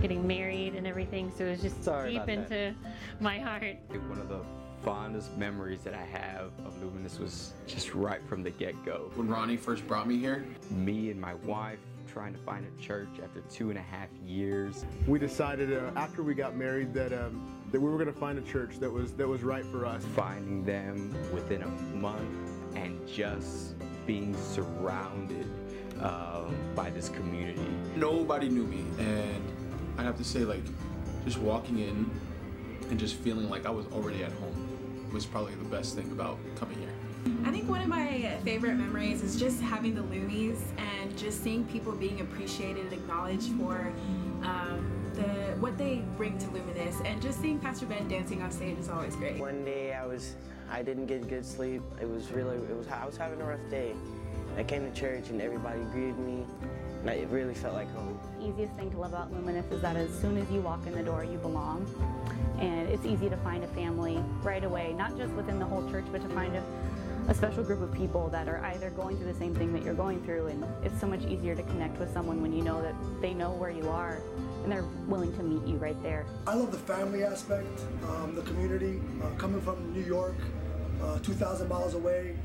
getting 0.00 0.26
married 0.26 0.74
and 0.76 0.86
everything. 0.86 1.32
So 1.36 1.44
it 1.44 1.50
was 1.50 1.62
just 1.62 1.82
Sorry 1.82 2.12
deep 2.12 2.28
into 2.28 2.48
that. 2.48 2.74
my 3.20 3.38
heart. 3.38 3.76
One 4.08 4.20
of 4.20 4.28
the 4.28 4.40
fondest 4.86 5.36
memories 5.36 5.80
that 5.80 5.94
I 5.94 6.04
have 6.04 6.52
of 6.64 6.80
Luminous 6.80 7.18
was 7.18 7.54
just 7.66 7.92
right 7.92 8.24
from 8.28 8.44
the 8.44 8.50
get-go. 8.50 9.10
When 9.16 9.26
Ronnie 9.26 9.56
first 9.56 9.84
brought 9.88 10.06
me 10.06 10.16
here, 10.16 10.46
me 10.70 11.10
and 11.10 11.20
my 11.20 11.34
wife 11.34 11.80
trying 12.06 12.32
to 12.34 12.38
find 12.38 12.64
a 12.64 12.80
church 12.80 13.08
after 13.20 13.40
two 13.50 13.70
and 13.70 13.78
a 13.80 13.82
half 13.82 14.08
years. 14.24 14.84
We 15.08 15.18
decided 15.18 15.72
uh, 15.72 15.90
after 15.96 16.22
we 16.22 16.34
got 16.34 16.54
married 16.54 16.94
that 16.94 17.12
um, 17.12 17.52
that 17.72 17.80
we 17.80 17.90
were 17.90 17.96
going 17.96 18.14
to 18.14 18.18
find 18.18 18.38
a 18.38 18.42
church 18.42 18.78
that 18.78 18.88
was 18.88 19.12
that 19.14 19.26
was 19.26 19.42
right 19.42 19.64
for 19.66 19.84
us. 19.84 20.04
Finding 20.14 20.64
them 20.64 21.12
within 21.34 21.62
a 21.62 21.68
month 21.96 22.22
and 22.76 23.04
just 23.08 23.74
being 24.06 24.36
surrounded 24.36 25.46
um, 26.00 26.54
by 26.76 26.90
this 26.90 27.08
community. 27.08 27.68
Nobody 27.96 28.48
knew 28.48 28.64
me, 28.64 28.84
and 29.00 29.42
I 29.98 30.04
have 30.04 30.16
to 30.18 30.24
say, 30.24 30.44
like, 30.44 30.62
just 31.24 31.38
walking 31.38 31.80
in 31.80 32.08
and 32.88 33.00
just 33.00 33.16
feeling 33.16 33.50
like 33.50 33.66
I 33.66 33.70
was 33.70 33.84
already 33.86 34.22
at 34.22 34.30
home 34.30 34.65
was 35.16 35.24
probably 35.24 35.54
the 35.54 35.64
best 35.64 35.94
thing 35.94 36.12
about 36.12 36.36
coming 36.56 36.78
here. 36.78 36.92
I 37.46 37.50
think 37.50 37.70
one 37.70 37.80
of 37.80 37.88
my 37.88 38.36
favorite 38.44 38.74
memories 38.74 39.22
is 39.22 39.40
just 39.40 39.62
having 39.62 39.94
the 39.94 40.02
Loomies 40.02 40.60
and 40.76 41.16
just 41.16 41.42
seeing 41.42 41.64
people 41.64 41.92
being 41.92 42.20
appreciated 42.20 42.84
and 42.84 42.92
acknowledged 42.92 43.50
for 43.52 43.90
um, 44.42 45.10
the 45.14 45.56
what 45.58 45.78
they 45.78 46.04
bring 46.18 46.36
to 46.36 46.50
Luminous, 46.50 47.00
and 47.06 47.22
just 47.22 47.40
seeing 47.40 47.58
Pastor 47.58 47.86
Ben 47.86 48.06
dancing 48.08 48.42
on 48.42 48.52
stage 48.52 48.78
is 48.78 48.90
always 48.90 49.16
great. 49.16 49.38
One 49.38 49.64
day 49.64 49.94
I 49.94 50.04
was, 50.04 50.36
I 50.70 50.82
didn't 50.82 51.06
get 51.06 51.26
good 51.28 51.46
sleep. 51.46 51.80
It 51.98 52.06
was 52.06 52.30
really, 52.30 52.56
it 52.56 52.76
was, 52.76 52.86
I 52.88 53.06
was 53.06 53.16
having 53.16 53.40
a 53.40 53.44
rough 53.44 53.70
day. 53.70 53.94
I 54.58 54.64
came 54.64 54.84
to 54.84 54.94
church 55.00 55.30
and 55.30 55.40
everybody 55.40 55.80
greeted 55.92 56.18
me, 56.18 56.44
and 56.60 56.75
it 57.04 57.28
really 57.28 57.54
felt 57.54 57.74
like 57.74 57.92
home. 57.94 58.18
Easiest 58.40 58.72
thing 58.74 58.90
to 58.90 58.98
love 58.98 59.12
about 59.12 59.32
Luminous 59.32 59.70
is 59.70 59.80
that 59.82 59.96
as 59.96 60.10
soon 60.20 60.36
as 60.36 60.50
you 60.50 60.60
walk 60.60 60.86
in 60.86 60.94
the 60.94 61.02
door, 61.02 61.24
you 61.24 61.38
belong, 61.38 61.86
and 62.58 62.88
it's 62.88 63.04
easy 63.04 63.28
to 63.28 63.36
find 63.38 63.64
a 63.64 63.68
family 63.68 64.22
right 64.42 64.64
away, 64.64 64.92
not 64.92 65.16
just 65.16 65.32
within 65.34 65.58
the 65.58 65.64
whole 65.64 65.88
church, 65.90 66.04
but 66.12 66.22
to 66.22 66.28
find 66.30 66.54
a 66.56 66.62
a 67.28 67.34
special 67.34 67.64
group 67.64 67.80
of 67.82 67.92
people 67.92 68.28
that 68.28 68.46
are 68.48 68.64
either 68.66 68.90
going 68.90 69.16
through 69.16 69.26
the 69.26 69.38
same 69.38 69.54
thing 69.54 69.72
that 69.72 69.82
you're 69.82 69.94
going 69.94 70.22
through 70.22 70.46
and 70.46 70.64
it's 70.84 70.98
so 71.00 71.08
much 71.08 71.24
easier 71.24 71.56
to 71.56 71.62
connect 71.64 71.98
with 71.98 72.12
someone 72.12 72.40
when 72.40 72.52
you 72.52 72.62
know 72.62 72.80
that 72.80 72.94
they 73.20 73.34
know 73.34 73.50
where 73.50 73.70
you 73.70 73.88
are 73.88 74.20
and 74.62 74.70
they're 74.70 74.84
willing 75.08 75.36
to 75.36 75.42
meet 75.42 75.66
you 75.66 75.76
right 75.76 76.00
there. 76.02 76.24
I 76.46 76.54
love 76.54 76.70
the 76.70 76.78
family 76.78 77.24
aspect, 77.24 77.80
um, 78.08 78.34
the 78.34 78.42
community, 78.42 79.00
uh, 79.22 79.30
coming 79.38 79.60
from 79.60 79.92
New 79.92 80.04
York, 80.04 80.36
uh, 81.02 81.18
2,000 81.18 81.68
miles 81.68 81.94
away, 81.94 82.36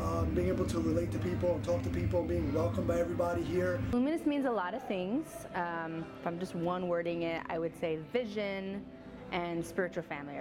um, 0.00 0.30
being 0.34 0.48
able 0.48 0.64
to 0.66 0.80
relate 0.80 1.10
to 1.12 1.18
people 1.18 1.54
and 1.54 1.64
talk 1.64 1.82
to 1.82 1.90
people, 1.90 2.22
being 2.22 2.52
welcomed 2.52 2.86
by 2.86 2.98
everybody 2.98 3.42
here. 3.42 3.80
Luminous 3.92 4.26
means 4.26 4.46
a 4.46 4.50
lot 4.50 4.74
of 4.74 4.86
things. 4.86 5.46
Um, 5.54 6.04
if 6.20 6.26
I'm 6.26 6.38
just 6.38 6.54
one 6.54 6.88
wording 6.88 7.22
it, 7.22 7.42
I 7.48 7.58
would 7.58 7.78
say 7.78 7.98
vision 8.12 8.84
and 9.32 9.64
spiritual 9.64 10.02
family. 10.02 10.34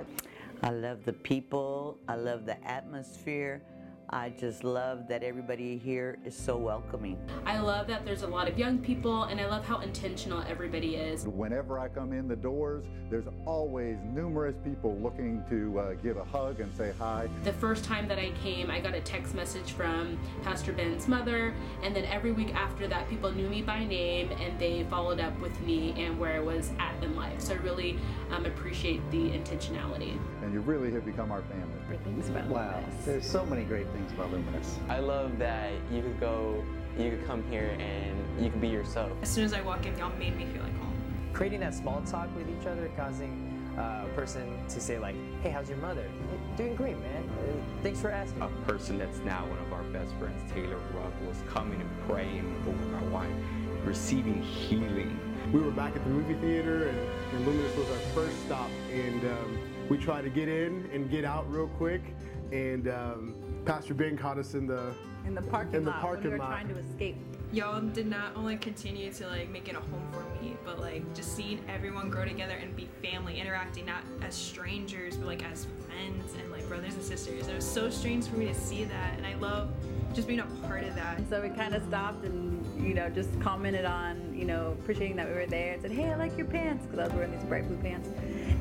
I 0.64 0.70
love 0.70 1.06
the 1.06 1.14
people, 1.14 2.00
I 2.08 2.16
love 2.16 2.46
the 2.46 2.64
atmosphere. 2.68 3.62
I 4.10 4.30
just 4.30 4.64
love 4.64 5.10
that 5.10 5.22
everybody 5.22 5.78
here 5.78 6.18
is 6.24 6.34
so 6.34 6.56
welcoming. 6.56 7.18
I 7.46 7.60
love 7.60 7.88
that 7.88 8.06
there's 8.06 8.22
a 8.22 8.28
lot 8.28 8.48
of 8.48 8.58
young 8.58 8.78
people 8.78 9.24
and 9.24 9.42
I 9.42 9.48
love 9.48 9.66
how 9.66 9.82
intentional 9.82 10.42
everybody 10.48 10.96
is. 10.96 11.26
Whenever 11.26 11.78
I 11.78 11.90
come 11.90 12.14
in 12.14 12.26
the 12.26 12.36
doors, 12.38 12.86
there's 13.10 13.26
always 13.46 13.98
numerous 14.14 14.56
people 14.64 14.98
looking 15.00 15.44
to 15.50 15.80
uh, 15.80 15.94
give 15.96 16.16
a 16.16 16.24
hug 16.24 16.62
and 16.62 16.74
say 16.74 16.94
hi. 16.98 17.28
The 17.44 17.52
first 17.52 17.84
time 17.84 18.08
that 18.08 18.18
I 18.18 18.32
came, 18.42 18.72
I 18.72 18.80
got 18.80 18.94
a 18.94 19.02
text 19.02 19.36
message 19.36 19.74
from 19.74 20.18
Pastor 20.42 20.72
Ben's 20.72 21.10
mother, 21.10 21.54
and 21.84 21.94
then 21.94 22.06
every 22.06 22.32
week 22.32 22.56
after 22.56 22.88
that, 22.88 23.10
people 23.10 23.32
knew 23.32 23.50
me 23.50 23.62
by 23.62 23.84
name 23.84 24.32
and 24.40 24.58
they 24.58 24.86
followed 24.90 25.20
up 25.20 25.38
with 25.42 25.60
me 25.62 25.94
and 25.98 26.18
where 26.18 26.34
I 26.34 26.40
was 26.40 26.72
at 26.80 27.04
in 27.04 27.14
life. 27.18 27.42
So 27.42 27.56
I 27.56 27.58
really 27.58 28.00
um, 28.32 28.46
appreciate 28.46 29.02
the 29.12 29.32
intentionality. 29.32 30.18
And 30.44 30.54
you 30.54 30.62
really 30.62 30.92
have 30.94 31.06
become 31.06 31.30
our 31.30 31.42
family. 31.44 31.74
Things 32.04 32.30
wow, 32.50 32.84
there's 33.06 33.30
so 33.30 33.46
many 33.46 33.64
great 33.64 33.88
things 33.88 33.97
about 34.14 34.32
Luminous. 34.32 34.78
I 34.90 35.00
love 35.00 35.38
that 35.40 35.72
you 35.92 36.02
could 36.02 36.20
go, 36.20 36.64
you 36.98 37.12
could 37.12 37.26
come 37.26 37.44
here 37.50 37.76
and 37.80 38.44
you 38.44 38.50
can 38.50 38.60
be 38.60 38.68
yourself. 38.68 39.12
As 39.22 39.30
soon 39.30 39.46
as 39.46 39.54
I 39.54 39.62
walk 39.62 39.86
in, 39.86 39.98
y'all 39.98 40.16
made 40.18 40.36
me 40.36 40.46
feel 40.46 40.64
like 40.64 40.78
home. 40.78 40.94
Creating 41.34 41.60
that 41.62 41.74
small 41.74 42.02
talk 42.02 42.34
with 42.36 42.50
each 42.50 42.68
other, 42.68 42.90
causing 42.98 43.54
uh, 43.78 44.06
a 44.06 44.16
person 44.16 44.58
to 44.68 44.82
say 44.82 44.98
like, 44.98 45.16
hey, 45.42 45.50
how's 45.50 45.70
your 45.70 45.78
mother? 45.78 46.10
Doing 46.56 46.76
great, 46.76 46.98
man. 47.00 47.30
Uh, 47.30 47.84
thanks 47.84 48.02
for 48.02 48.10
asking. 48.10 48.42
A 48.42 48.48
person 48.66 48.98
that's 48.98 49.20
now 49.20 49.46
one 49.46 49.60
of 49.60 49.72
our 49.72 49.84
best 49.84 50.14
friends, 50.16 50.52
Taylor 50.52 50.80
Ruck, 50.96 51.14
was 51.28 51.38
coming 51.48 51.80
and 51.80 51.90
praying 52.08 52.64
over 52.68 52.86
my 52.88 53.04
wife, 53.10 53.32
receiving 53.86 54.42
healing. 54.42 55.20
We 55.54 55.62
were 55.62 55.72
back 55.72 55.96
at 55.96 56.04
the 56.04 56.10
movie 56.10 56.34
theater, 56.36 56.90
and, 56.90 56.98
and 57.34 57.46
Luminous 57.46 57.76
was 57.78 57.90
our 57.90 58.04
first 58.16 58.36
stop, 58.46 58.70
and 58.92 59.24
um, 59.26 59.60
we 59.90 59.98
tried 59.98 60.24
to 60.24 60.30
get 60.30 60.50
in 60.50 60.90
and 60.92 61.10
get 61.10 61.24
out 61.24 61.50
real 61.50 61.68
quick, 61.68 62.02
and 62.52 62.88
um, 62.88 63.36
Pastor 63.68 63.94
Ben 63.94 64.18
caught 64.18 64.38
us 64.38 64.54
in 64.54 64.66
the 64.66 64.94
in 65.26 65.36
the 65.36 65.42
parking 65.42 65.76
in 65.76 65.84
the 65.84 65.92
lot 65.92 66.00
parking 66.00 66.24
when 66.24 66.34
we 66.34 66.40
were 66.40 66.46
lot. 66.46 66.52
trying 66.52 66.70
to 66.70 66.78
escape. 66.78 67.18
Y'all 67.52 67.82
did 67.82 68.08
not 68.08 68.32
only 68.38 68.56
continue 68.56 69.12
to 69.12 69.28
like 69.28 69.50
make 69.50 69.68
it 69.68 69.76
a 69.76 69.80
home 69.80 70.08
for 70.14 70.24
me, 70.42 70.56
but 70.64 70.80
like 70.80 71.04
just 71.14 71.36
seeing 71.36 71.60
everyone 71.68 72.10
grow 72.10 72.24
together 72.24 72.54
and 72.54 72.74
be 72.78 72.88
family, 73.04 73.38
interacting 73.40 73.86
not 73.86 74.04
as 74.22 74.36
strangers, 74.36 75.18
but 75.18 75.28
like 75.28 75.44
as 75.44 75.68
friends 75.86 76.34
and 76.42 76.50
like 76.50 76.66
brothers 76.70 76.94
and 76.94 77.04
sisters. 77.04 77.50
It 77.50 77.56
was 77.56 77.70
so 77.70 77.90
strange 77.90 78.28
for 78.28 78.38
me 78.38 78.46
to 78.46 78.54
see 78.54 78.86
that, 78.86 79.18
and 79.18 79.26
I 79.26 79.36
love 79.36 79.70
just 80.14 80.30
being 80.30 80.40
a 80.40 80.46
part 80.66 80.86
of 80.86 80.96
that. 80.96 81.18
And 81.18 81.30
so 81.30 81.42
we 81.42 81.50
kind 81.50 81.76
of 81.76 81.84
stopped 81.84 82.24
and 82.24 82.66
you 82.82 82.94
know 82.94 83.10
just 83.10 83.38
commented 83.42 83.84
on 83.84 84.34
you 84.34 84.46
know 84.46 84.78
appreciating 84.80 85.18
that 85.18 85.28
we 85.28 85.34
were 85.34 85.46
there 85.46 85.74
and 85.74 85.82
said, 85.82 85.92
hey, 85.92 86.06
I 86.06 86.16
like 86.16 86.38
your 86.38 86.48
pants 86.48 86.86
because 86.86 87.00
I 87.00 87.04
was 87.04 87.14
wearing 87.14 87.32
these 87.32 87.44
bright 87.44 87.68
blue 87.68 87.78
pants, 87.78 88.08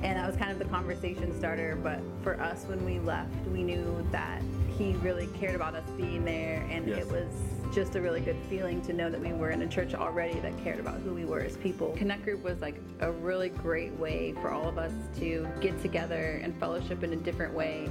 and 0.03 0.17
that 0.17 0.27
was 0.27 0.37
kind 0.37 0.51
of 0.51 0.59
the 0.59 0.65
conversation 0.65 1.37
starter. 1.39 1.79
But 1.81 2.01
for 2.25 2.41
us, 2.41 2.65
when 2.65 2.85
we 2.85 2.99
left, 2.99 3.33
we 3.53 3.63
knew 3.63 4.05
that 4.11 4.43
he 4.77 4.93
really 4.95 5.27
cared 5.39 5.55
about 5.55 5.75
us 5.75 5.89
being 5.97 6.25
there, 6.25 6.67
and 6.71 6.87
Yes. 6.87 6.99
it 7.01 7.11
was 7.11 7.75
just 7.75 7.97
a 7.97 8.01
really 8.01 8.21
good 8.21 8.37
feeling 8.49 8.81
to 8.83 8.93
know 8.93 9.11
that 9.11 9.21
we 9.21 9.33
were 9.33 9.51
in 9.51 9.63
a 9.63 9.67
church 9.67 9.95
already 9.95 10.39
that 10.41 10.57
cared 10.63 10.79
about 10.79 11.01
who 11.01 11.13
we 11.15 11.25
were 11.25 11.41
as 11.41 11.57
people. 11.57 11.93
Connect 11.97 12.23
Group 12.25 12.43
was 12.45 12.61
like 12.61 12.77
a 13.01 13.11
really 13.11 13.49
great 13.49 13.93
way 13.95 14.33
for 14.41 14.51
all 14.51 14.69
of 14.69 14.79
us 14.79 14.93
to 15.19 15.49
get 15.61 15.81
together 15.83 16.41
and 16.43 16.55
fellowship 16.61 17.03
in 17.03 17.13
a 17.13 17.17
different 17.17 17.55
way. 17.55 17.89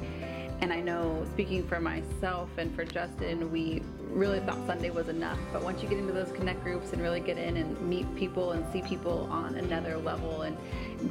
And 0.62 0.72
I 0.72 0.80
know, 0.80 1.26
speaking 1.34 1.68
for 1.68 1.80
myself 1.80 2.50
and 2.58 2.74
for 2.76 2.86
Justin, 2.86 3.52
we 3.52 3.82
really 4.10 4.40
thought 4.40 4.66
Sunday 4.66 4.90
was 4.90 5.10
enough. 5.10 5.38
But 5.52 5.64
once 5.64 5.84
you 5.84 5.90
get 5.90 5.98
into 6.00 6.14
those 6.14 6.32
connect 6.32 6.64
groups 6.64 6.94
and 6.94 7.02
really 7.02 7.20
get 7.20 7.38
in 7.38 7.58
and 7.58 7.80
meet 7.82 8.14
people 8.16 8.54
and 8.54 8.66
see 8.72 8.82
people 8.82 9.28
on 9.30 9.56
another 9.56 9.98
level 9.98 10.44
and 10.44 10.58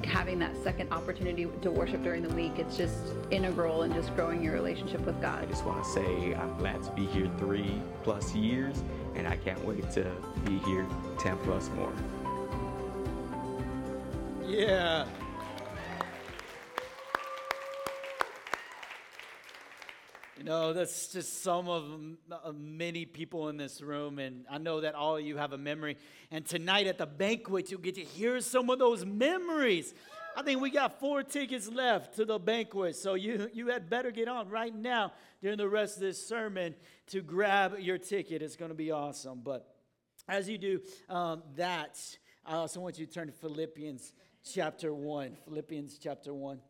having 0.05 0.39
that 0.39 0.57
second 0.63 0.91
opportunity 0.93 1.47
to 1.61 1.71
worship 1.71 2.03
during 2.03 2.23
the 2.23 2.35
week, 2.35 2.53
it's 2.59 2.77
just 2.77 2.97
integral 3.31 3.83
in 3.83 3.93
just 3.93 4.15
growing 4.17 4.43
your 4.43 4.55
relationship 4.55 5.03
with 5.03 5.21
God. 5.21 5.43
I 5.43 5.47
just 5.47 5.65
want 5.65 5.85
to 5.85 5.91
say 5.91 6.35
I'm 6.35 6.57
glad 6.57 6.83
to 6.85 6.91
be 6.93 7.05
here 7.07 7.31
three 7.39 7.81
plus 8.03 8.35
years, 8.35 8.83
and 9.15 9.29
I 9.29 9.37
can't 9.37 9.63
wait 9.65 9.91
to 9.93 10.11
be 10.47 10.59
here 10.61 10.87
10 11.19 11.37
plus 11.39 11.69
more. 11.71 11.93
Yeah. 14.47 15.07
Know, 20.45 20.75
that's 20.75 21.09
just 21.09 21.43
some 21.43 21.71
of 21.71 21.85
of 22.31 22.55
many 22.55 23.07
people 23.07 23.49
in 23.49 23.57
this 23.57 23.81
room, 23.81 24.19
and 24.19 24.45
I 24.51 24.59
know 24.59 24.83
that 24.83 24.95
all 24.95 25.17
of 25.17 25.25
you 25.25 25.39
have 25.39 25.55
a 25.55 25.59
memory. 25.59 25.97
And 26.31 26.45
tonight 26.45 26.87
at 26.87 26.99
the 26.99 27.07
banquet, 27.07 27.71
you'll 27.71 27.81
get 27.81 27.95
to 27.95 28.03
hear 28.03 28.39
some 28.43 28.69
of 28.69 28.79
those 28.79 29.07
memories. 29.07 29.95
I 30.37 30.43
think 30.43 30.61
we 30.61 30.69
got 30.69 31.01
four 31.01 31.23
tickets 31.23 31.71
left 31.71 32.17
to 32.17 32.27
the 32.27 32.39
banquet, 32.39 32.95
so 32.97 33.15
you 33.15 33.49
you 33.55 33.69
had 33.69 33.89
better 33.89 34.11
get 34.11 34.29
on 34.29 34.51
right 34.51 34.75
now 34.75 35.15
during 35.41 35.57
the 35.57 35.67
rest 35.67 35.97
of 35.97 36.03
this 36.03 36.29
sermon 36.29 36.75
to 37.07 37.23
grab 37.23 37.79
your 37.79 37.97
ticket. 37.97 38.43
It's 38.43 38.57
going 38.57 38.71
to 38.71 38.75
be 38.75 38.91
awesome. 38.91 39.41
But 39.43 39.67
as 40.29 40.47
you 40.47 40.59
do 40.59 40.81
um, 41.09 41.43
that, 41.57 41.99
I 42.45 42.57
also 42.57 42.81
want 42.81 42.99
you 42.99 43.07
to 43.07 43.13
turn 43.13 43.29
to 43.29 43.33
Philippians 43.33 44.13
chapter 44.53 44.93
1. 44.93 45.39
Philippians 45.47 45.97
chapter 45.97 46.35
1. 46.35 46.61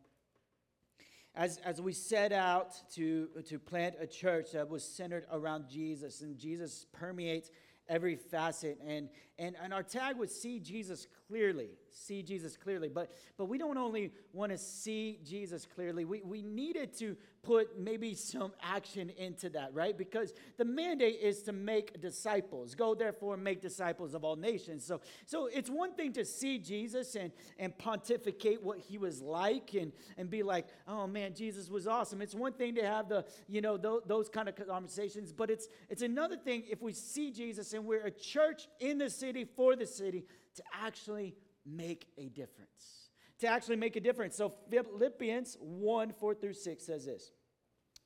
As, 1.36 1.58
as 1.64 1.80
we 1.80 1.92
set 1.92 2.32
out 2.32 2.74
to, 2.94 3.28
to 3.46 3.58
plant 3.58 3.96
a 3.98 4.06
church 4.06 4.52
that 4.52 4.68
was 4.68 4.84
centered 4.84 5.26
around 5.32 5.68
Jesus, 5.68 6.20
and 6.20 6.38
Jesus 6.38 6.86
permeates 6.92 7.50
every 7.88 8.14
facet, 8.16 8.78
and, 8.86 9.08
and, 9.38 9.56
and 9.62 9.74
our 9.74 9.82
tag 9.82 10.16
was 10.16 10.34
see 10.34 10.60
Jesus 10.60 11.08
clearly. 11.28 11.70
See 11.90 12.22
Jesus 12.22 12.56
clearly. 12.56 12.88
But, 12.88 13.12
but 13.36 13.46
we 13.46 13.58
don't 13.58 13.78
only 13.78 14.12
want 14.32 14.52
to 14.52 14.58
see 14.58 15.18
Jesus 15.24 15.66
clearly, 15.66 16.04
we, 16.04 16.22
we 16.22 16.42
needed 16.42 16.96
to 16.98 17.16
put 17.42 17.78
maybe 17.78 18.14
some 18.14 18.52
action 18.62 19.10
into 19.18 19.50
that, 19.50 19.74
right? 19.74 19.98
Because 19.98 20.32
the 20.56 20.64
mandate 20.64 21.18
is 21.20 21.42
to 21.42 21.52
make 21.52 22.00
disciples. 22.00 22.74
Go 22.74 22.94
therefore 22.94 23.36
make 23.36 23.60
disciples 23.60 24.14
of 24.14 24.24
all 24.24 24.36
nations. 24.36 24.84
So, 24.84 25.00
so 25.26 25.46
it's 25.46 25.68
one 25.68 25.94
thing 25.94 26.12
to 26.14 26.24
see 26.24 26.58
Jesus 26.58 27.16
and, 27.16 27.32
and 27.58 27.76
pontificate 27.76 28.62
what 28.62 28.78
he 28.78 28.96
was 28.96 29.20
like 29.20 29.74
and, 29.74 29.92
and 30.16 30.30
be 30.30 30.42
like, 30.42 30.66
oh 30.88 31.06
man, 31.06 31.34
Jesus 31.34 31.68
was 31.68 31.86
awesome. 31.86 32.22
It's 32.22 32.34
one 32.34 32.52
thing 32.52 32.76
to 32.76 32.86
have 32.86 33.08
the, 33.08 33.26
you 33.46 33.60
know, 33.60 33.76
those, 33.76 34.02
those 34.06 34.28
kind 34.28 34.48
of 34.48 34.54
conversations, 34.66 35.32
but 35.32 35.50
it's 35.50 35.68
it's 35.90 36.02
another 36.02 36.36
thing 36.36 36.64
if 36.70 36.80
we 36.80 36.92
see 36.92 37.30
Jesus 37.30 37.74
and 37.74 37.84
we're 37.84 38.06
a 38.06 38.10
church 38.10 38.68
in 38.80 38.98
the 38.98 39.10
city 39.10 39.23
for 39.56 39.76
the 39.76 39.86
city 39.86 40.24
to 40.56 40.62
actually 40.74 41.34
make 41.64 42.08
a 42.18 42.28
difference 42.28 43.04
to 43.40 43.50
actually 43.50 43.76
make 43.76 43.96
a 43.96 44.00
difference. 44.00 44.36
So 44.36 44.52
Philippians 44.70 45.56
1 45.60 46.12
4 46.12 46.34
through 46.34 46.54
6 46.54 46.84
says 46.84 47.04
this 47.04 47.32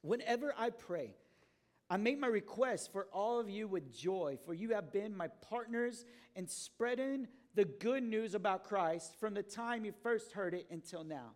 Whenever 0.03 0.55
I 0.57 0.71
pray, 0.71 1.15
I 1.91 1.97
make 1.97 2.19
my 2.19 2.27
request 2.27 2.93
for 2.93 3.07
all 3.13 3.41
of 3.41 3.49
you 3.49 3.67
with 3.67 3.97
joy, 3.97 4.39
for 4.45 4.55
you 4.55 4.75
have 4.75 4.93
been 4.93 5.17
my 5.17 5.29
partners 5.49 6.05
in 6.35 6.47
spreading 6.47 7.29
the 7.55 7.65
good 7.65 8.03
news 8.03 8.35
about 8.35 8.65
Christ 8.65 9.19
from 9.19 9.35
the 9.35 9.43
time 9.43 9.85
you 9.85 9.93
first 10.03 10.33
heard 10.33 10.55
it 10.55 10.67
until 10.71 11.03
now. 11.03 11.33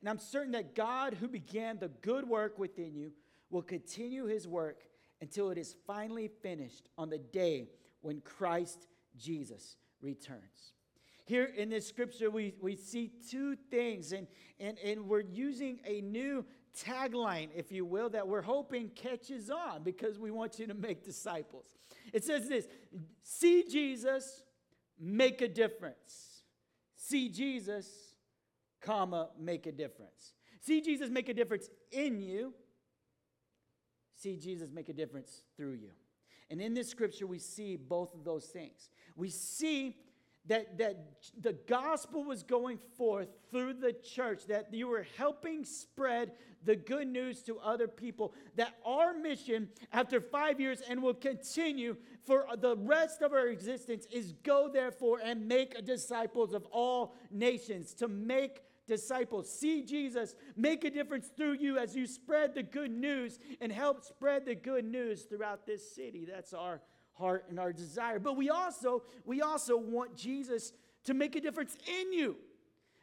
And 0.00 0.08
I'm 0.08 0.18
certain 0.18 0.52
that 0.52 0.74
God, 0.74 1.14
who 1.14 1.28
began 1.28 1.78
the 1.78 1.88
good 1.88 2.28
work 2.28 2.58
within 2.58 2.94
you, 2.94 3.12
will 3.50 3.62
continue 3.62 4.26
his 4.26 4.46
work 4.46 4.82
until 5.22 5.50
it 5.50 5.56
is 5.56 5.74
finally 5.86 6.28
finished 6.42 6.88
on 6.98 7.08
the 7.08 7.18
day 7.18 7.68
when 8.02 8.20
Christ 8.20 8.86
Jesus 9.16 9.76
returns. 10.00 10.72
Here 11.26 11.44
in 11.44 11.70
this 11.70 11.86
scripture, 11.86 12.30
we, 12.30 12.54
we 12.60 12.76
see 12.76 13.10
two 13.30 13.56
things, 13.70 14.12
and, 14.12 14.26
and, 14.60 14.78
and 14.78 15.08
we're 15.08 15.20
using 15.20 15.80
a 15.86 16.02
new 16.02 16.44
tagline, 16.78 17.48
if 17.54 17.72
you 17.72 17.86
will, 17.86 18.10
that 18.10 18.26
we're 18.28 18.42
hoping 18.42 18.90
catches 18.90 19.50
on 19.50 19.82
because 19.82 20.18
we 20.18 20.30
want 20.30 20.58
you 20.58 20.66
to 20.66 20.74
make 20.74 21.02
disciples. 21.02 21.66
It 22.12 22.24
says 22.24 22.48
this 22.48 22.66
see 23.22 23.64
Jesus, 23.70 24.44
make 25.00 25.40
a 25.40 25.48
difference. 25.48 26.42
See 26.96 27.28
Jesus, 27.28 27.88
comma, 28.80 29.30
make 29.38 29.66
a 29.66 29.72
difference. 29.72 30.34
See 30.60 30.80
Jesus 30.80 31.10
make 31.10 31.28
a 31.28 31.34
difference 31.34 31.68
in 31.90 32.20
you. 32.20 32.54
See 34.16 34.36
Jesus 34.36 34.70
make 34.72 34.88
a 34.88 34.94
difference 34.94 35.42
through 35.56 35.72
you. 35.72 35.90
And 36.50 36.60
in 36.60 36.74
this 36.74 36.88
scripture, 36.88 37.26
we 37.26 37.38
see 37.38 37.76
both 37.76 38.14
of 38.14 38.24
those 38.24 38.46
things. 38.46 38.90
We 39.16 39.30
see 39.30 39.96
that, 40.46 40.76
that 40.78 40.98
the 41.40 41.54
gospel 41.66 42.22
was 42.22 42.42
going 42.42 42.78
forth 42.98 43.28
through 43.50 43.74
the 43.74 43.92
church, 43.92 44.46
that 44.46 44.72
you 44.72 44.88
were 44.88 45.06
helping 45.16 45.64
spread 45.64 46.32
the 46.64 46.76
good 46.76 47.08
news 47.08 47.42
to 47.42 47.58
other 47.58 47.88
people, 47.88 48.34
that 48.56 48.74
our 48.84 49.14
mission 49.14 49.68
after 49.92 50.20
five 50.20 50.60
years 50.60 50.82
and 50.88 51.02
will 51.02 51.14
continue 51.14 51.96
for 52.24 52.46
the 52.58 52.76
rest 52.76 53.22
of 53.22 53.32
our 53.32 53.48
existence 53.48 54.06
is 54.10 54.32
go 54.42 54.68
therefore 54.68 55.20
and 55.22 55.46
make 55.46 55.84
disciples 55.84 56.52
of 56.52 56.64
all 56.66 57.14
nations, 57.30 57.94
to 57.94 58.08
make 58.08 58.60
disciples. 58.86 59.50
See 59.50 59.82
Jesus 59.82 60.34
make 60.56 60.84
a 60.84 60.90
difference 60.90 61.28
through 61.36 61.54
you 61.54 61.78
as 61.78 61.96
you 61.96 62.06
spread 62.06 62.54
the 62.54 62.62
good 62.62 62.90
news 62.90 63.38
and 63.60 63.72
help 63.72 64.04
spread 64.04 64.44
the 64.44 64.54
good 64.54 64.84
news 64.84 65.22
throughout 65.22 65.66
this 65.66 65.94
city. 65.94 66.26
That's 66.30 66.52
our 66.52 66.80
heart 67.14 67.46
and 67.48 67.58
our 67.58 67.72
desire. 67.72 68.18
But 68.18 68.36
we 68.36 68.50
also 68.50 69.02
we 69.24 69.40
also 69.40 69.76
want 69.76 70.16
Jesus 70.16 70.72
to 71.04 71.14
make 71.14 71.36
a 71.36 71.40
difference 71.40 71.76
in 71.86 72.12
you. 72.12 72.36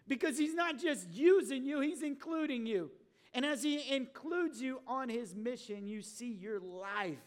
Because 0.08 0.38
he's 0.38 0.56
not 0.56 0.80
just 0.80 1.08
using 1.12 1.63
you, 1.63 1.80
he's 1.80 2.02
including 2.02 2.65
you. 2.65 2.91
And 3.34 3.46
as 3.46 3.63
he 3.63 3.96
includes 3.96 4.62
you 4.62 4.82
on 4.88 5.08
his 5.08 5.34
mission, 5.36 5.88
you 5.88 6.02
see 6.02 6.34
your 6.34 6.60
life 6.60 7.20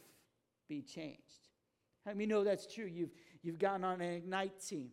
be 0.69 0.83
changed. 0.83 1.21
How 2.05 2.12
many 2.12 2.27
know 2.27 2.45
that's 2.45 2.67
true? 2.67 2.85
You've 2.85 3.14
you've 3.43 3.59
gotten 3.59 3.85
on 3.85 4.01
an 4.01 4.12
Ignite 4.12 4.61
team. 4.61 4.90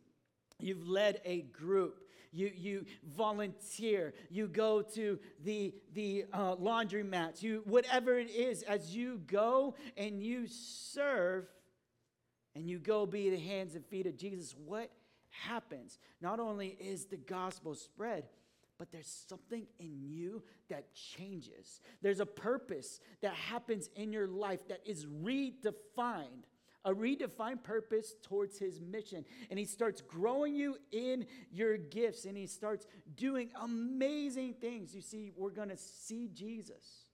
You've 0.60 0.88
led 0.88 1.22
a 1.26 1.42
group. 1.42 2.00
You, 2.32 2.52
you 2.56 2.86
volunteer. 3.16 4.14
You 4.30 4.48
go 4.48 4.82
to 4.82 5.20
the, 5.44 5.74
the 5.94 6.26
uh, 6.32 6.56
laundromats. 6.56 7.44
You, 7.44 7.62
whatever 7.66 8.18
it 8.18 8.30
is, 8.30 8.64
as 8.64 8.96
you 8.96 9.22
go 9.28 9.76
and 9.98 10.22
you 10.24 10.48
serve 10.48 11.48
and 12.56 12.70
you 12.70 12.80
go 12.80 13.06
be 13.06 13.30
the 13.30 13.40
hands 13.40 13.76
and 13.76 13.86
feet 13.86 14.08
of 14.08 14.18
Jesus, 14.18 14.56
what 14.66 14.92
happens? 15.30 16.00
Not 16.22 16.40
only 16.40 16.78
is 16.80 17.06
the 17.06 17.18
gospel 17.18 17.76
spread, 17.76 18.26
but 18.78 18.92
there's 18.92 19.26
something 19.28 19.68
in 19.80 20.02
you 20.02 20.42
that 20.70 20.94
changes. 20.94 21.82
There's 22.02 22.20
a 22.20 22.26
purpose 22.26 23.00
that 23.22 23.34
happens 23.34 23.90
in 23.96 24.12
your 24.12 24.28
life 24.28 24.68
that 24.70 24.82
is 24.86 25.06
redefined 25.06 26.46
a 26.84 26.94
redefined 26.94 27.64
purpose 27.64 28.16
towards 28.24 28.58
his 28.58 28.80
mission. 28.80 29.26
And 29.50 29.60
he 29.60 29.66
starts 29.66 30.02
growing 30.02 30.56
you 30.56 30.78
in 30.92 31.26
your 31.52 31.78
gifts 31.78 32.26
and 32.26 32.36
he 32.36 32.48
starts 32.48 32.86
doing 33.16 33.50
amazing 33.62 34.56
things. 34.60 34.96
You 34.96 35.02
see, 35.02 35.32
we're 35.36 35.52
going 35.52 35.70
to 35.70 35.78
see 35.78 36.30
Jesus 36.34 37.06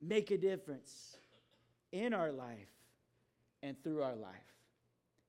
make 0.00 0.30
a 0.30 0.38
difference 0.38 1.16
in 1.92 2.12
our 2.12 2.32
life 2.32 2.68
and 3.62 3.80
through 3.82 4.02
our 4.02 4.16
life. 4.16 4.34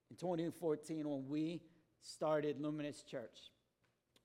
In 0.09 0.17
2014, 0.17 1.07
when 1.09 1.27
we 1.27 1.61
started 2.01 2.59
Luminous 2.59 3.03
Church, 3.03 3.51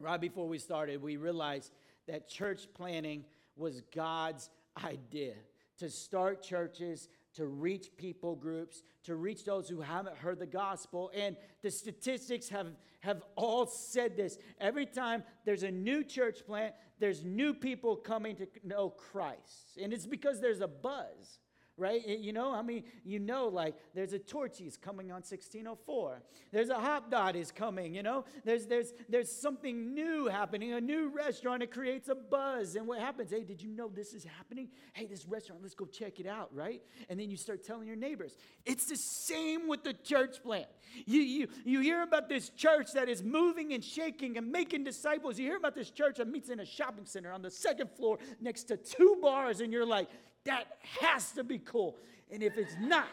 right 0.01 0.21
before 0.21 0.49
we 0.49 0.59
started, 0.59 1.01
we 1.03 1.17
realized 1.17 1.73
that 2.07 2.29
church 2.29 2.69
planning 2.75 3.25
was 3.57 3.83
God's 3.95 4.51
idea 4.85 5.35
to 5.79 5.89
start 5.91 6.43
churches 6.43 7.09
to 7.39 7.47
reach 7.47 7.97
people 7.97 8.35
groups, 8.35 8.83
to 9.05 9.15
reach 9.15 9.45
those 9.45 9.69
who 9.69 9.81
haven't 9.81 10.17
heard 10.17 10.41
the 10.41 10.47
gospel. 10.47 11.13
And 11.15 11.37
the 11.63 11.71
statistics 11.71 12.49
have, 12.49 12.67
have 12.99 13.23
all 13.37 13.65
said 13.65 14.17
this. 14.17 14.39
Every 14.61 14.87
time 14.87 15.23
there's 15.45 15.63
a 15.63 15.71
new 15.71 16.03
church 16.03 16.45
plant, 16.45 16.75
there's 16.99 17.25
new 17.25 17.55
people 17.55 17.95
coming 17.95 18.35
to 18.37 18.49
know 18.65 18.91
Christ. 18.91 19.79
And 19.81 19.93
it's 19.93 20.05
because 20.05 20.41
there's 20.41 20.61
a 20.61 20.67
buzz. 20.67 21.39
Right? 21.79 22.05
You 22.07 22.33
know, 22.33 22.53
I 22.53 22.63
mean, 22.63 22.83
you 23.05 23.21
know, 23.21 23.47
like 23.47 23.77
there's 23.95 24.13
a 24.13 24.19
Torchy's 24.19 24.77
coming 24.77 25.13
on 25.13 25.23
1604. 25.23 26.23
There's 26.51 26.71
a 26.71 26.75
Hopdoddy's 26.75 27.53
coming, 27.53 27.95
you 27.95 28.03
know? 28.03 28.25
There's, 28.45 28.67
there's, 28.67 28.93
there's 29.09 29.31
something 29.31 29.95
new 29.95 30.27
happening, 30.27 30.73
a 30.73 30.81
new 30.81 31.09
restaurant. 31.09 31.63
It 31.63 31.71
creates 31.71 32.09
a 32.09 32.17
buzz. 32.17 32.75
And 32.75 32.89
what 32.89 32.99
happens? 32.99 33.31
Hey, 33.31 33.45
did 33.45 33.63
you 33.63 33.71
know 33.71 33.89
this 33.95 34.13
is 34.13 34.25
happening? 34.25 34.69
Hey, 34.93 35.07
this 35.07 35.25
restaurant, 35.25 35.63
let's 35.63 35.77
go 35.77 35.85
check 35.85 36.19
it 36.19 36.27
out, 36.27 36.51
right? 36.53 36.83
And 37.09 37.21
then 37.21 37.31
you 37.31 37.37
start 37.37 37.65
telling 37.65 37.87
your 37.87 37.97
neighbors. 37.97 38.37
It's 38.67 38.87
the 38.87 38.97
same 38.97 39.69
with 39.69 39.85
the 39.85 39.95
church 39.95 40.43
plant. 40.43 40.67
You, 41.07 41.21
you, 41.21 41.49
you 41.65 41.81
hear 41.81 42.03
about 42.03 42.29
this 42.29 42.49
church 42.51 42.93
that 42.95 43.09
is 43.09 43.23
moving 43.23 43.73
and 43.73 43.85
shaking 43.85 44.37
and 44.37 44.51
making 44.51 44.85
disciples. 44.85 45.39
You 45.39 45.47
hear 45.47 45.57
about 45.57 45.75
this 45.75 45.91
church 45.91 46.17
that 46.17 46.29
meets 46.29 46.49
in 46.49 46.61
a 46.61 46.67
shopping 46.67 47.07
center 47.07 47.33
on 47.33 47.43
the 47.43 47.51
second 47.51 47.91
floor 47.91 48.19
next 48.41 48.65
to 48.65 48.77
two 48.77 49.19
bars, 49.21 49.61
and 49.61 49.73
you're 49.73 49.87
like, 49.87 50.09
that 50.49 50.79
has 51.01 51.31
to 51.33 51.45
be 51.45 51.59
cool. 51.59 51.97
And 52.31 52.43
if 52.43 52.57
it's 52.57 52.75
not, 52.81 53.07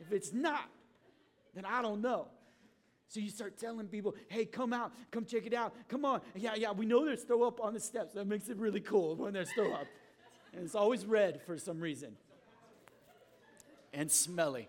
if 0.00 0.12
it's 0.12 0.32
not, 0.32 0.68
then 1.54 1.64
I 1.64 1.80
don't 1.82 2.02
know. 2.02 2.28
So 3.08 3.20
you 3.20 3.30
start 3.30 3.56
telling 3.58 3.86
people, 3.86 4.14
hey, 4.28 4.44
come 4.44 4.72
out, 4.72 4.92
come 5.12 5.24
check 5.24 5.46
it 5.46 5.54
out, 5.54 5.72
come 5.88 6.04
on. 6.04 6.20
Yeah, 6.34 6.54
yeah, 6.56 6.72
we 6.72 6.84
know 6.84 7.04
there's 7.04 7.22
throw 7.22 7.44
up 7.44 7.60
on 7.60 7.74
the 7.74 7.80
steps. 7.80 8.14
That 8.14 8.26
makes 8.26 8.48
it 8.48 8.58
really 8.58 8.80
cool 8.80 9.14
when 9.14 9.32
there's 9.32 9.50
throw 9.52 9.72
up. 9.72 9.86
And 10.52 10.64
it's 10.64 10.74
always 10.74 11.06
red 11.06 11.40
for 11.46 11.56
some 11.56 11.80
reason. 11.80 12.16
And 13.94 14.10
smelly. 14.10 14.68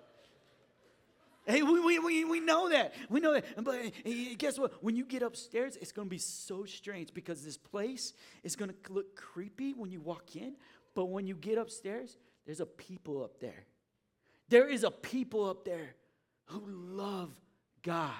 Hey, 1.48 1.63
we, 1.63 1.80
we, 1.80 1.98
we, 1.98 2.26
we 2.26 2.39
know 2.41 2.70
that. 2.70 2.93
We 3.10 3.22
know 3.22 3.34
that. 3.34 3.63
But 3.63 3.76
eh, 3.76 3.89
eh, 4.06 4.34
guess 4.38 4.60
what? 4.60 4.84
When 4.84 4.98
you 4.98 5.06
get 5.06 5.24
upstairs, 5.24 5.78
it's 5.80 5.93
going 5.93 6.08
to 6.08 6.10
be 6.10 6.17
so 6.17 6.65
strange 6.65 7.13
because 7.13 7.43
this 7.43 7.58
place 7.58 8.13
is 8.43 8.58
going 8.58 8.70
to 8.70 8.93
look 8.93 9.15
creepy 9.15 9.74
when 9.74 9.89
you 9.89 10.02
walk 10.02 10.36
in. 10.36 10.56
But 10.98 11.10
when 11.10 11.28
you 11.28 11.36
get 11.36 11.60
upstairs, 11.60 12.18
there's 12.48 12.60
a 12.60 12.66
people 12.66 13.24
up 13.24 13.40
there. 13.40 13.68
There 14.50 14.68
is 14.68 14.84
a 14.84 14.90
people 14.90 15.48
up 15.48 15.64
there 15.64 15.94
who 16.46 16.64
love 16.66 17.30
God. 17.84 18.16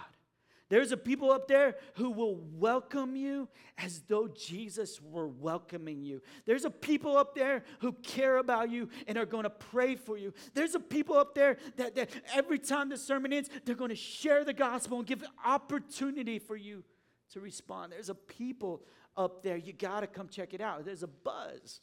There's 0.70 0.92
a 0.92 0.98
people 0.98 1.32
up 1.32 1.48
there 1.48 1.78
who 1.96 2.12
will 2.12 2.36
welcome 2.36 3.16
you 3.16 3.50
as 3.80 4.02
though 4.02 4.28
Jesus 4.28 5.02
were 5.02 5.28
welcoming 5.28 6.04
you. 6.04 6.22
There's 6.46 6.66
a 6.66 6.70
people 6.70 7.18
up 7.18 7.34
there 7.34 7.64
who 7.80 7.94
care 7.94 8.38
about 8.38 8.70
you 8.70 8.90
and 9.08 9.18
are 9.18 9.26
going 9.26 9.46
to 9.46 9.50
pray 9.50 9.96
for 9.96 10.16
you. 10.16 10.32
There's 10.54 10.76
a 10.76 10.80
people 10.80 11.18
up 11.18 11.34
there 11.34 11.58
that, 11.78 11.96
that 11.96 12.12
every 12.32 12.60
time 12.60 12.90
the 12.90 12.98
sermon 12.98 13.34
ends, 13.34 13.50
they're 13.66 13.74
going 13.74 13.90
to 13.90 13.96
share 13.96 14.44
the 14.44 14.54
gospel 14.54 15.00
and 15.00 15.08
give 15.08 15.24
opportunity 15.44 16.38
for 16.38 16.56
you 16.56 16.84
to 17.32 17.40
respond. 17.40 17.94
There's 17.94 18.10
a 18.10 18.14
people 18.14 18.84
up 19.16 19.42
there. 19.42 19.58
You 19.58 19.74
got 19.74 20.02
to 20.02 20.08
come 20.08 20.28
check 20.30 20.54
it 20.54 20.62
out. 20.62 20.86
There's 20.86 21.02
a 21.02 21.08
buzz. 21.08 21.82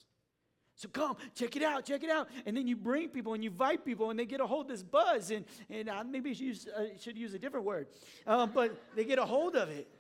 So 0.77 0.89
come, 0.89 1.17
check 1.35 1.55
it 1.55 1.63
out, 1.63 1.85
check 1.85 2.03
it 2.03 2.11
out. 2.11 2.29
And 2.47 2.57
then 2.57 2.67
you 2.67 2.77
bring 2.77 3.09
people 3.09 3.35
and 3.35 3.45
you 3.45 3.51
invite 3.51 3.85
people 3.85 4.11
and 4.11 4.19
they 4.19 4.27
get 4.27 4.41
a 4.41 4.47
hold 4.47 4.67
of 4.67 4.71
this 4.71 4.83
buzz. 4.83 5.31
And, 5.31 5.45
and 5.71 5.89
uh, 5.89 6.03
maybe 6.05 6.31
I 6.31 6.33
should 6.33 6.47
use, 6.47 6.67
uh, 6.67 6.85
should 7.01 7.17
use 7.17 7.33
a 7.35 7.39
different 7.39 7.65
word, 7.65 7.87
um, 8.27 8.51
but 8.53 8.77
they 8.97 9.05
get 9.05 9.19
a 9.19 9.25
hold 9.25 9.57
of 9.57 9.69
it. 9.71 9.89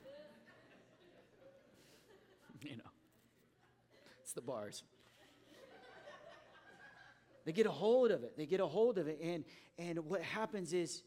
You 2.63 2.79
know, 2.79 2.91
it's 4.23 4.33
the 4.33 4.41
bars. 4.41 4.85
They 7.45 7.53
get 7.53 7.67
a 7.67 7.71
hold 7.71 8.11
of 8.11 8.25
it. 8.25 8.39
They 8.39 8.47
get 8.47 8.61
a 8.61 8.67
hold 8.67 8.97
of 8.97 9.07
it. 9.07 9.21
And, 9.23 9.45
and 9.79 9.99
what 10.07 10.23
happens 10.23 10.73
is 10.73 11.03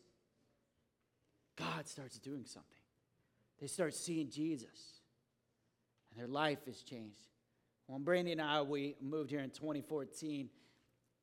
God 1.56 1.88
starts 1.88 2.20
doing 2.20 2.46
something. 2.46 2.78
They 3.60 3.68
start 3.68 3.96
seeing 3.96 4.30
Jesus, 4.30 5.02
and 6.12 6.20
their 6.20 6.28
life 6.28 6.60
is 6.68 6.84
changed. 6.84 7.18
When 7.88 8.04
Brandy 8.04 8.34
and 8.34 8.42
I, 8.42 8.62
we 8.62 8.96
moved 9.02 9.30
here 9.30 9.40
in 9.40 9.50
2014, 9.50 10.50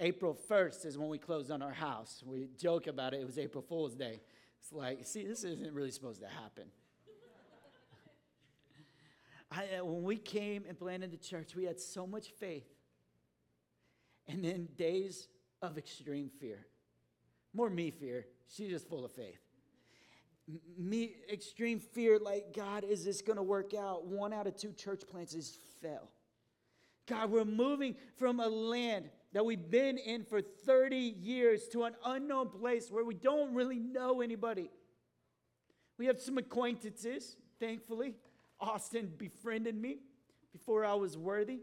April 0.01 0.37
1st 0.49 0.87
is 0.87 0.99
when 0.99 1.09
we 1.09 1.19
closed 1.19 1.51
on 1.51 1.61
our 1.61 1.73
house. 1.73 2.23
We 2.25 2.49
joke 2.59 2.87
about 2.87 3.13
it, 3.13 3.21
it 3.21 3.27
was 3.27 3.39
April 3.39 3.63
Fool's 3.63 3.95
Day. 3.95 4.23
It's 4.61 4.73
like, 4.73 5.07
see, 5.07 5.27
this 5.27 5.45
isn't 5.45 5.75
really 5.75 5.91
supposed 5.91 6.23
to 6.23 6.27
happen. 6.27 6.65
I, 9.53 9.79
uh, 9.79 9.85
when 9.85 10.03
we 10.03 10.17
came 10.17 10.65
and 10.67 10.79
planted 10.79 11.13
the 11.13 11.19
church, 11.19 11.55
we 11.55 11.65
had 11.65 11.79
so 11.79 12.07
much 12.07 12.29
faith. 12.41 12.67
And 14.27 14.43
then 14.43 14.69
days 14.79 15.29
of 15.61 15.77
extreme 15.77 16.31
fear. 16.41 16.67
More 17.53 17.69
me 17.69 17.91
fear. 17.91 18.27
She's 18.49 18.71
just 18.71 18.89
full 18.89 19.05
of 19.05 19.13
faith. 19.13 19.39
Me, 20.79 21.15
extreme 21.31 21.79
fear, 21.79 22.19
like, 22.19 22.55
God, 22.57 22.85
is 22.85 23.05
this 23.05 23.21
going 23.21 23.37
to 23.37 23.43
work 23.43 23.75
out? 23.75 24.07
One 24.07 24.33
out 24.33 24.47
of 24.47 24.57
two 24.57 24.73
church 24.73 25.03
plants 25.07 25.35
is 25.35 25.59
fell. 25.83 26.09
God, 27.07 27.31
we're 27.31 27.45
moving 27.45 27.97
from 28.17 28.41
a 28.41 28.49
land 28.49 29.11
that 29.33 29.45
we've 29.45 29.71
been 29.71 29.99
in 29.99 30.25
for 30.25 30.41
30 30.41 30.97
years 30.97 31.69
to 31.69 31.85
an 31.85 31.95
unknown 32.05 32.49
place 32.49 32.91
where 32.91 33.05
we 33.05 33.15
don't 33.15 33.55
really 33.55 33.79
know 33.79 34.21
anybody. 34.21 34.71
We 35.99 36.07
have 36.07 36.21
some 36.21 36.39
acquaintances, 36.39 37.37
thankfully. 37.61 38.15
Austin 38.61 39.13
befriended 39.19 39.75
me 39.75 39.99
before 40.53 40.85
I 40.85 40.95
was 40.95 41.19
worthy. 41.19 41.61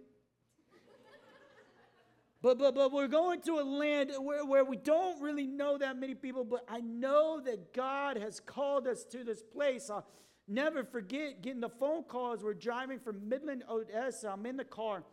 But, 2.42 2.58
but, 2.58 2.74
but 2.74 2.92
we're 2.92 3.08
going 3.08 3.42
to 3.42 3.60
a 3.60 3.64
land 3.64 4.12
where, 4.20 4.44
where 4.44 4.66
we 4.66 4.76
don't 4.76 5.22
really 5.22 5.46
know 5.46 5.78
that 5.78 5.98
many 5.98 6.16
people, 6.16 6.44
but 6.44 6.66
I 6.68 6.80
know 6.80 7.40
that 7.46 7.72
God 7.72 8.18
has 8.18 8.40
called 8.40 8.88
us 8.88 9.04
to 9.06 9.24
this 9.24 9.44
place. 9.44 9.92
I'll 9.92 10.08
never 10.48 10.84
forget 10.84 11.44
getting 11.44 11.62
the 11.62 11.70
phone 11.70 12.04
calls. 12.04 12.44
we're 12.44 12.56
driving 12.56 13.00
from 13.00 13.30
Midland, 13.30 13.64
Odessa. 13.70 14.32
I'm 14.32 14.46
in 14.48 14.58
the 14.58 14.64
car. 14.66 15.04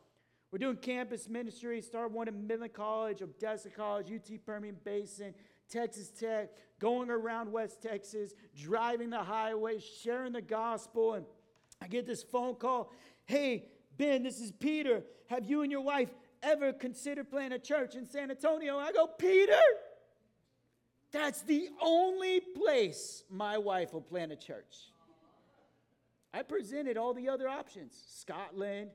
We're 0.51 0.59
doing 0.59 0.77
campus 0.77 1.29
ministry, 1.29 1.81
start 1.83 2.11
one 2.11 2.27
at 2.27 2.35
Midland 2.35 2.73
College, 2.73 3.21
Odessa 3.21 3.69
College, 3.69 4.11
UT 4.11 4.47
Permian 4.47 4.77
Basin, 4.83 5.35
Texas 5.69 6.11
Tech, 6.11 6.51
going 6.79 7.11
around 7.11 7.53
West 7.53 7.83
Texas, 7.83 8.33
driving 8.57 9.11
the 9.11 9.23
highway, 9.23 9.79
sharing 9.79 10.33
the 10.33 10.41
gospel. 10.41 11.15
And 11.15 11.27
I 11.83 11.89
get 11.89 12.07
this 12.07 12.23
phone 12.23 12.55
call 12.55 12.93
Hey, 13.27 13.67
Ben, 13.99 14.23
this 14.23 14.41
is 14.41 14.53
Peter. 14.53 15.03
Have 15.27 15.45
you 15.45 15.61
and 15.61 15.71
your 15.71 15.83
wife 15.83 16.09
ever 16.43 16.73
considered 16.73 17.31
planting 17.31 17.59
a 17.59 17.59
church 17.59 17.95
in 17.95 18.07
San 18.07 18.31
Antonio? 18.31 18.79
I 18.79 18.91
go, 18.93 19.07
Peter, 19.07 19.53
that's 21.13 21.43
the 21.43 21.69
only 21.83 22.41
place 22.41 23.25
my 23.29 23.59
wife 23.59 23.93
will 23.93 24.01
plant 24.01 24.33
a 24.33 24.37
church. 24.37 24.93
I 26.33 26.43
presented 26.43 26.97
all 26.97 27.13
the 27.13 27.29
other 27.29 27.49
options 27.49 27.93
Scotland, 28.19 28.91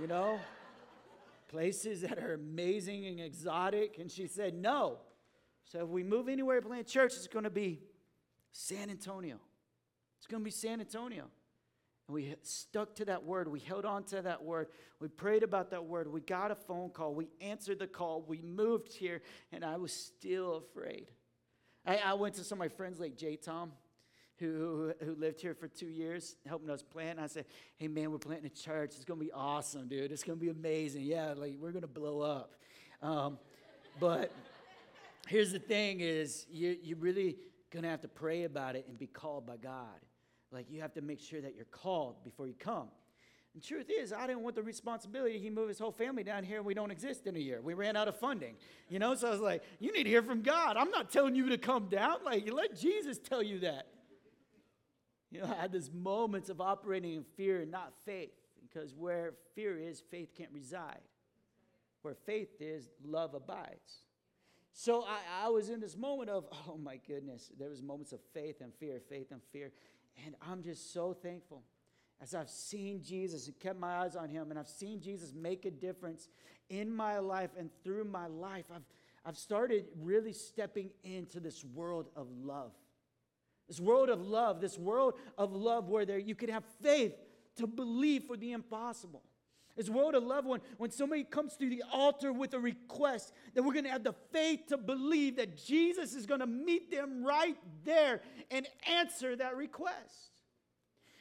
you 0.00 0.06
know, 0.06 0.38
places 1.48 2.00
that 2.02 2.18
are 2.18 2.34
amazing 2.34 3.06
and 3.06 3.20
exotic. 3.20 3.98
And 3.98 4.10
she 4.10 4.26
said, 4.26 4.54
no. 4.54 4.98
So 5.64 5.82
if 5.84 5.88
we 5.88 6.02
move 6.02 6.28
anywhere 6.28 6.60
to 6.60 6.66
plant 6.66 6.86
church, 6.86 7.12
it's 7.16 7.26
going 7.26 7.44
to 7.44 7.50
be 7.50 7.80
San 8.52 8.90
Antonio. 8.90 9.36
It's 10.18 10.26
going 10.26 10.42
to 10.42 10.44
be 10.44 10.50
San 10.50 10.80
Antonio. 10.80 11.24
And 12.08 12.14
we 12.14 12.34
stuck 12.42 12.94
to 12.96 13.04
that 13.06 13.24
word. 13.24 13.48
We 13.48 13.60
held 13.60 13.84
on 13.84 14.04
to 14.04 14.22
that 14.22 14.42
word. 14.42 14.68
We 15.00 15.08
prayed 15.08 15.42
about 15.42 15.70
that 15.70 15.84
word. 15.84 16.12
We 16.12 16.20
got 16.20 16.50
a 16.50 16.54
phone 16.54 16.90
call. 16.90 17.14
We 17.14 17.28
answered 17.40 17.78
the 17.78 17.86
call. 17.86 18.22
We 18.26 18.42
moved 18.42 18.92
here, 18.92 19.22
and 19.52 19.64
I 19.64 19.76
was 19.76 19.92
still 19.92 20.56
afraid. 20.56 21.06
I, 21.86 21.96
I 21.96 22.14
went 22.14 22.34
to 22.34 22.44
some 22.44 22.56
of 22.56 22.60
my 22.60 22.68
friends 22.68 23.00
like 23.00 23.16
J. 23.16 23.36
Tom 23.36 23.72
who, 24.38 24.92
who, 25.00 25.06
who 25.06 25.14
lived 25.14 25.40
here 25.40 25.54
for 25.54 25.68
two 25.68 25.86
years, 25.86 26.36
helping 26.46 26.70
us 26.70 26.82
plant. 26.82 27.18
I 27.18 27.26
said, 27.26 27.46
hey, 27.76 27.88
man, 27.88 28.10
we're 28.10 28.18
planting 28.18 28.46
a 28.46 28.48
church. 28.48 28.92
It's 28.96 29.04
going 29.04 29.20
to 29.20 29.26
be 29.26 29.32
awesome, 29.32 29.88
dude. 29.88 30.12
It's 30.12 30.24
going 30.24 30.38
to 30.38 30.44
be 30.44 30.50
amazing. 30.50 31.02
Yeah, 31.02 31.34
like 31.36 31.56
we're 31.58 31.72
going 31.72 31.82
to 31.82 31.88
blow 31.88 32.20
up. 32.20 32.54
Um, 33.02 33.38
but 34.00 34.32
here's 35.28 35.52
the 35.52 35.58
thing 35.58 36.00
is 36.00 36.46
you, 36.50 36.76
you're 36.82 36.98
really 36.98 37.36
going 37.70 37.82
to 37.84 37.88
have 37.88 38.00
to 38.02 38.08
pray 38.08 38.44
about 38.44 38.76
it 38.76 38.86
and 38.88 38.98
be 38.98 39.06
called 39.06 39.46
by 39.46 39.56
God. 39.56 40.00
Like 40.50 40.66
you 40.70 40.80
have 40.80 40.94
to 40.94 41.02
make 41.02 41.20
sure 41.20 41.40
that 41.40 41.54
you're 41.54 41.64
called 41.66 42.22
before 42.24 42.46
you 42.46 42.54
come. 42.58 42.88
And 43.54 43.62
truth 43.62 43.86
is, 43.88 44.12
I 44.12 44.26
didn't 44.26 44.42
want 44.42 44.56
the 44.56 44.64
responsibility. 44.64 45.38
He 45.38 45.48
moved 45.48 45.68
his 45.68 45.78
whole 45.78 45.92
family 45.92 46.24
down 46.24 46.42
here, 46.42 46.56
and 46.56 46.66
we 46.66 46.74
don't 46.74 46.90
exist 46.90 47.28
in 47.28 47.36
a 47.36 47.38
year. 47.38 47.60
We 47.62 47.74
ran 47.74 47.96
out 47.96 48.08
of 48.08 48.18
funding, 48.18 48.56
you 48.88 48.98
know. 48.98 49.14
So 49.14 49.28
I 49.28 49.30
was 49.30 49.40
like, 49.40 49.62
"You 49.78 49.92
need 49.92 50.04
to 50.04 50.10
hear 50.10 50.24
from 50.24 50.42
God. 50.42 50.76
I'm 50.76 50.90
not 50.90 51.08
telling 51.08 51.36
you 51.36 51.48
to 51.50 51.58
come 51.58 51.88
down. 51.88 52.16
Like, 52.24 52.52
let 52.52 52.76
Jesus 52.76 53.18
tell 53.18 53.44
you 53.44 53.60
that." 53.60 53.86
You 55.34 55.40
know, 55.40 55.52
I 55.52 55.62
had 55.62 55.72
these 55.72 55.90
moments 55.92 56.48
of 56.48 56.60
operating 56.60 57.14
in 57.14 57.24
fear 57.36 57.62
and 57.62 57.70
not 57.72 57.92
faith, 58.04 58.30
because 58.62 58.94
where 58.94 59.34
fear 59.56 59.76
is, 59.76 60.00
faith 60.00 60.28
can't 60.32 60.52
reside. 60.52 61.00
Where 62.02 62.14
faith 62.14 62.50
is, 62.60 62.88
love 63.04 63.34
abides. 63.34 64.04
So 64.72 65.02
I, 65.02 65.46
I 65.46 65.48
was 65.48 65.70
in 65.70 65.80
this 65.80 65.96
moment 65.96 66.30
of, 66.30 66.46
oh 66.68 66.76
my 66.76 67.00
goodness, 67.04 67.50
there 67.58 67.68
was 67.68 67.82
moments 67.82 68.12
of 68.12 68.20
faith 68.32 68.60
and 68.60 68.72
fear, 68.74 69.00
faith 69.08 69.32
and 69.32 69.40
fear. 69.52 69.72
And 70.24 70.36
I'm 70.40 70.62
just 70.62 70.92
so 70.92 71.12
thankful 71.12 71.64
as 72.22 72.32
I've 72.32 72.48
seen 72.48 73.02
Jesus 73.02 73.48
and 73.48 73.58
kept 73.58 73.80
my 73.80 74.04
eyes 74.04 74.14
on 74.14 74.28
him, 74.28 74.50
and 74.50 74.58
I've 74.58 74.68
seen 74.68 75.00
Jesus 75.00 75.32
make 75.34 75.64
a 75.64 75.70
difference 75.72 76.28
in 76.68 76.94
my 76.94 77.18
life 77.18 77.50
and 77.58 77.70
through 77.82 78.04
my 78.04 78.28
life. 78.28 78.66
I've, 78.72 78.86
I've 79.26 79.36
started 79.36 79.86
really 80.00 80.32
stepping 80.32 80.90
into 81.02 81.40
this 81.40 81.64
world 81.64 82.06
of 82.14 82.28
love. 82.30 82.70
This 83.68 83.80
world 83.80 84.10
of 84.10 84.20
love, 84.20 84.60
this 84.60 84.78
world 84.78 85.14
of 85.38 85.52
love 85.52 85.88
where 85.88 86.04
there 86.04 86.18
you 86.18 86.34
can 86.34 86.50
have 86.50 86.64
faith 86.82 87.14
to 87.56 87.66
believe 87.66 88.24
for 88.24 88.36
the 88.36 88.52
impossible. 88.52 89.22
This 89.76 89.88
world 89.88 90.14
of 90.14 90.22
love, 90.22 90.44
when, 90.44 90.60
when 90.76 90.90
somebody 90.92 91.24
comes 91.24 91.56
to 91.56 91.68
the 91.68 91.82
altar 91.92 92.32
with 92.32 92.54
a 92.54 92.60
request, 92.60 93.32
that 93.54 93.62
we're 93.62 93.72
going 93.72 93.86
to 93.86 93.90
have 93.90 94.04
the 94.04 94.14
faith 94.32 94.66
to 94.68 94.76
believe 94.76 95.36
that 95.36 95.56
Jesus 95.56 96.14
is 96.14 96.26
going 96.26 96.40
to 96.40 96.46
meet 96.46 96.92
them 96.92 97.24
right 97.24 97.56
there 97.84 98.20
and 98.52 98.68
answer 98.88 99.34
that 99.34 99.56
request. 99.56 100.30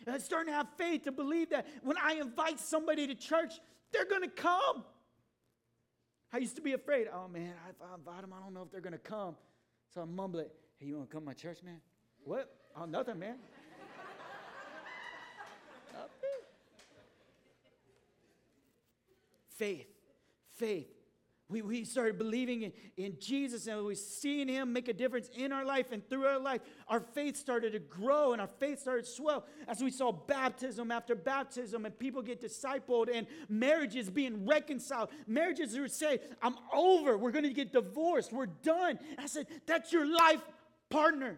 And 0.06 0.14
I'm 0.14 0.22
starting 0.22 0.52
to 0.52 0.58
have 0.58 0.68
faith 0.78 1.04
to 1.04 1.12
believe 1.12 1.50
that 1.50 1.66
when 1.82 1.98
I 1.98 2.16
invite 2.16 2.60
somebody 2.60 3.08
to 3.08 3.16
church, 3.16 3.54
they're 3.92 4.06
going 4.06 4.22
to 4.22 4.30
come. 4.30 4.84
I 6.32 6.38
used 6.38 6.56
to 6.58 6.62
be 6.62 6.74
afraid. 6.74 7.08
Oh 7.12 7.28
man, 7.28 7.54
if 7.70 7.76
I 7.82 7.96
invite 7.96 8.22
them, 8.22 8.34
I 8.38 8.44
don't 8.44 8.54
know 8.54 8.64
if 8.64 8.72
they're 8.72 8.82
going 8.82 8.94
to 8.94 9.00
come. 9.00 9.36
So 9.94 10.02
I 10.02 10.06
mumble 10.06 10.42
it. 10.42 10.52
Hey, 10.78 10.88
you 10.88 10.98
want 10.98 11.10
to 11.10 11.14
come 11.14 11.24
to 11.24 11.28
my 11.28 11.34
church, 11.34 11.60
man? 11.64 11.80
What? 12.26 12.50
Oh, 12.76 12.86
nothing, 12.86 13.20
man. 13.20 13.36
faith, 19.58 19.88
faith. 20.58 20.88
We, 21.50 21.62
we 21.62 21.86
started 21.86 22.18
believing 22.18 22.64
in, 22.64 22.74
in 22.98 23.18
Jesus 23.20 23.68
and 23.68 23.86
we 23.86 23.96
seeing 23.96 24.48
him 24.48 24.74
make 24.74 24.88
a 24.88 24.94
difference 24.94 25.30
in 25.36 25.52
our 25.52 25.64
life 25.64 25.92
and 25.92 26.08
through 26.10 26.26
our 26.26 26.40
life. 26.40 26.62
Our 26.88 27.00
faith 27.00 27.38
started 27.38 27.74
to 27.74 27.80
grow 27.80 28.34
and 28.34 28.42
our 28.42 28.50
faith 28.60 28.80
started 28.80 29.06
to 29.06 29.12
swell 29.12 29.46
as 29.68 29.82
we 29.82 29.92
saw 29.92 30.12
baptism 30.12 30.90
after 30.90 31.16
baptism 31.16 31.86
and 31.86 31.98
people 31.98 32.22
get 32.22 32.42
discipled 32.42 33.08
and 33.14 33.28
marriages 33.50 34.10
being 34.10 34.46
reconciled. 34.46 35.10
Marriages 35.28 35.76
who 35.76 35.88
say, 35.88 36.20
I'm 36.42 36.56
over, 36.74 37.18
we're 37.18 37.32
going 37.32 37.44
to 37.44 37.54
get 37.54 37.72
divorced, 37.72 38.34
we're 38.34 38.48
done. 38.48 38.98
And 39.12 39.20
I 39.20 39.28
said, 39.28 39.48
That's 39.68 39.94
your 39.94 40.12
life 40.12 40.42
partner. 40.90 41.38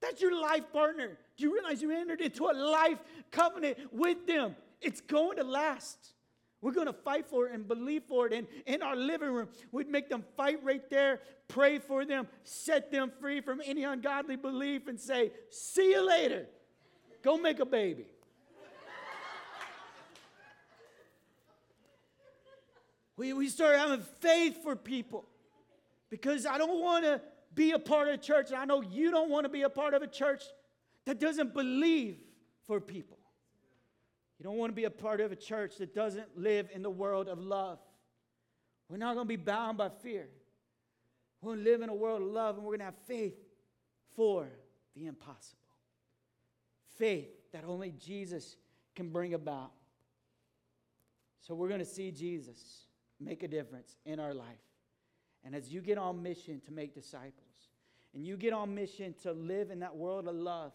That's 0.00 0.20
your 0.20 0.40
life 0.40 0.72
partner. 0.72 1.18
Do 1.36 1.44
you 1.44 1.54
realize 1.54 1.82
you 1.82 1.90
entered 1.90 2.20
into 2.20 2.46
a 2.46 2.54
life 2.54 2.98
covenant 3.30 3.78
with 3.92 4.26
them? 4.26 4.56
It's 4.80 5.00
going 5.00 5.36
to 5.36 5.44
last. 5.44 6.14
We're 6.62 6.72
going 6.72 6.86
to 6.86 6.92
fight 6.92 7.26
for 7.26 7.46
it 7.46 7.54
and 7.54 7.66
believe 7.66 8.02
for 8.08 8.26
it. 8.26 8.34
And 8.34 8.46
in 8.66 8.82
our 8.82 8.96
living 8.96 9.30
room, 9.30 9.48
we'd 9.72 9.88
make 9.88 10.10
them 10.10 10.24
fight 10.36 10.62
right 10.62 10.88
there, 10.90 11.20
pray 11.48 11.78
for 11.78 12.04
them, 12.04 12.28
set 12.44 12.90
them 12.90 13.10
free 13.20 13.40
from 13.40 13.62
any 13.64 13.84
ungodly 13.84 14.36
belief, 14.36 14.88
and 14.88 15.00
say, 15.00 15.32
See 15.50 15.90
you 15.90 16.06
later. 16.06 16.46
Go 17.22 17.38
make 17.38 17.60
a 17.60 17.66
baby. 17.66 18.04
we, 23.16 23.32
we 23.32 23.48
start 23.48 23.78
having 23.78 24.04
faith 24.20 24.62
for 24.62 24.76
people 24.76 25.24
because 26.10 26.44
I 26.44 26.58
don't 26.58 26.80
want 26.80 27.04
to 27.04 27.22
be 27.54 27.72
a 27.72 27.78
part 27.78 28.08
of 28.08 28.14
a 28.14 28.18
church, 28.18 28.48
and 28.48 28.56
I 28.56 28.64
know 28.64 28.80
you 28.80 29.10
don't 29.10 29.30
want 29.30 29.44
to 29.44 29.48
be 29.48 29.62
a 29.62 29.68
part 29.68 29.94
of 29.94 30.02
a 30.02 30.06
church 30.06 30.42
that 31.06 31.18
doesn't 31.18 31.54
believe 31.54 32.18
for 32.66 32.80
people. 32.80 33.18
You 34.38 34.44
don't 34.44 34.56
want 34.56 34.70
to 34.70 34.74
be 34.74 34.84
a 34.84 34.90
part 34.90 35.20
of 35.20 35.32
a 35.32 35.36
church 35.36 35.76
that 35.78 35.94
doesn't 35.94 36.38
live 36.38 36.68
in 36.72 36.82
the 36.82 36.90
world 36.90 37.28
of 37.28 37.38
love. 37.38 37.78
We're 38.88 38.96
not 38.96 39.14
going 39.14 39.26
to 39.26 39.28
be 39.28 39.36
bound 39.36 39.76
by 39.76 39.90
fear. 40.02 40.28
We're 41.40 41.54
going 41.54 41.64
to 41.64 41.70
live 41.70 41.82
in 41.82 41.88
a 41.88 41.94
world 41.94 42.22
of 42.22 42.28
love 42.28 42.56
and 42.56 42.64
we're 42.64 42.70
going 42.70 42.80
to 42.80 42.86
have 42.86 42.98
faith 43.06 43.34
for 44.16 44.48
the 44.96 45.06
impossible. 45.06 45.58
Faith 46.96 47.28
that 47.52 47.64
only 47.64 47.92
Jesus 47.92 48.56
can 48.94 49.10
bring 49.10 49.34
about. 49.34 49.72
So 51.40 51.54
we're 51.54 51.68
going 51.68 51.80
to 51.80 51.86
see 51.86 52.10
Jesus 52.10 52.86
make 53.20 53.42
a 53.42 53.48
difference 53.48 53.96
in 54.04 54.20
our 54.20 54.34
life. 54.34 54.46
And 55.44 55.54
as 55.54 55.72
you 55.72 55.80
get 55.80 55.98
on 55.98 56.22
mission 56.22 56.60
to 56.66 56.72
make 56.72 56.94
disciples, 56.94 57.68
and 58.14 58.26
you 58.26 58.36
get 58.36 58.52
on 58.52 58.74
mission 58.74 59.14
to 59.22 59.32
live 59.32 59.70
in 59.70 59.80
that 59.80 59.96
world 59.96 60.28
of 60.28 60.34
love, 60.34 60.72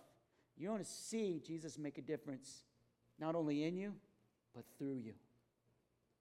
you're 0.58 0.71
going 0.71 0.84
to 0.84 0.89
see 0.89 1.41
Jesus 1.45 1.78
make 1.78 1.97
a 1.97 2.01
difference 2.01 2.63
not 3.19 3.36
only 3.36 3.65
in 3.65 3.75
you, 3.75 3.93
but 4.56 4.63
through 4.78 4.95
you. 4.95 5.13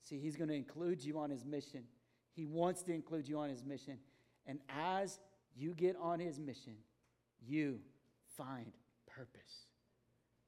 See, 0.03 0.19
He's 0.19 0.37
going 0.37 0.49
to 0.49 0.55
include 0.55 1.03
you 1.03 1.19
on 1.19 1.31
His 1.31 1.45
mission. 1.45 1.85
He 2.33 2.45
wants 2.45 2.83
to 2.83 2.93
include 2.93 3.29
you 3.29 3.39
on 3.39 3.49
His 3.49 3.65
mission. 3.65 3.99
And 4.47 4.59
as 4.69 5.19
you 5.57 5.73
get 5.73 5.97
on 6.01 6.19
His 6.21 6.39
mission, 6.39 6.75
you 7.47 7.79
find 8.37 8.73
purpose. 9.07 9.67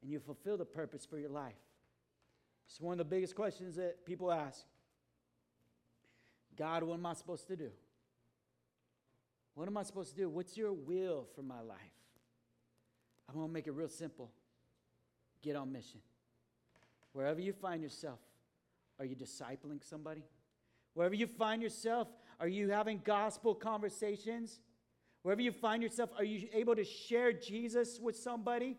And 0.03 0.11
you 0.11 0.19
fulfill 0.19 0.59
the 0.59 0.65
purpose 0.65 1.07
for 1.07 1.19
your 1.19 1.31
life. 1.31 1.55
It's 2.69 2.81
one 2.81 2.93
of 2.93 2.99
the 2.99 3.05
biggest 3.05 3.37
questions 3.37 3.77
that 3.77 4.05
people 4.05 4.33
ask 4.33 4.65
God, 6.57 6.83
what 6.83 6.95
am 6.95 7.07
I 7.07 7.13
supposed 7.13 7.47
to 7.49 7.57
do? 7.57 7.71
What 9.57 9.69
am 9.69 9.77
I 9.79 9.85
supposed 9.85 10.11
to 10.11 10.17
do? 10.17 10.29
What's 10.29 10.55
your 10.55 10.75
will 10.75 11.27
for 11.35 11.41
my 11.41 11.63
life? 11.63 11.79
I'm 13.27 13.35
going 13.35 13.49
to 13.49 13.53
make 13.53 13.67
it 13.67 13.73
real 13.73 13.89
simple 13.89 14.31
get 15.43 15.57
on 15.57 15.73
mission. 15.73 16.01
Wherever 17.13 17.41
you 17.41 17.55
find 17.55 17.83
yourself, 17.83 18.19
are 18.99 19.07
you 19.07 19.17
discipling 19.17 19.83
somebody? 19.83 20.25
Wherever 20.93 21.15
you 21.15 21.27
find 21.27 21.63
yourself, 21.63 22.09
are 22.39 22.49
you 22.49 22.69
having 22.69 23.01
gospel 23.03 23.55
conversations? 23.55 24.61
Wherever 25.23 25.41
you 25.41 25.53
find 25.53 25.83
yourself, 25.83 26.11
are 26.19 26.25
you 26.25 26.49
able 26.53 26.77
to 26.77 26.85
share 26.85 27.33
Jesus 27.33 27.99
with 27.99 28.17
somebody? 28.17 28.77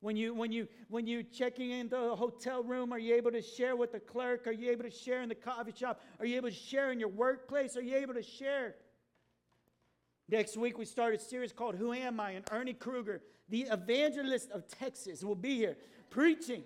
When 0.00 0.16
you 0.16 0.34
when 0.34 0.52
you 0.52 0.68
when 0.88 1.06
you 1.06 1.24
checking 1.24 1.72
in 1.72 1.88
the 1.88 2.14
hotel 2.14 2.62
room, 2.62 2.92
are 2.92 2.98
you 2.98 3.16
able 3.16 3.32
to 3.32 3.42
share 3.42 3.74
with 3.74 3.90
the 3.90 4.00
clerk? 4.00 4.46
Are 4.46 4.52
you 4.52 4.70
able 4.70 4.84
to 4.84 4.90
share 4.90 5.20
in 5.22 5.28
the 5.28 5.34
coffee 5.34 5.74
shop? 5.76 6.00
Are 6.20 6.26
you 6.26 6.36
able 6.36 6.48
to 6.48 6.54
share 6.54 6.92
in 6.92 7.00
your 7.00 7.08
workplace? 7.08 7.76
Are 7.76 7.82
you 7.82 7.96
able 7.96 8.14
to 8.14 8.22
share? 8.22 8.76
Next 10.30 10.56
week 10.56 10.78
we 10.78 10.84
start 10.84 11.12
a 11.14 11.18
series 11.18 11.50
called 11.50 11.74
Who 11.74 11.92
Am 11.92 12.20
I? 12.20 12.32
And 12.32 12.44
Ernie 12.52 12.72
Kruger, 12.72 13.20
the 13.48 13.62
evangelist 13.62 14.52
of 14.52 14.68
Texas, 14.68 15.24
will 15.24 15.34
be 15.34 15.56
here 15.56 15.76
preaching. 16.08 16.62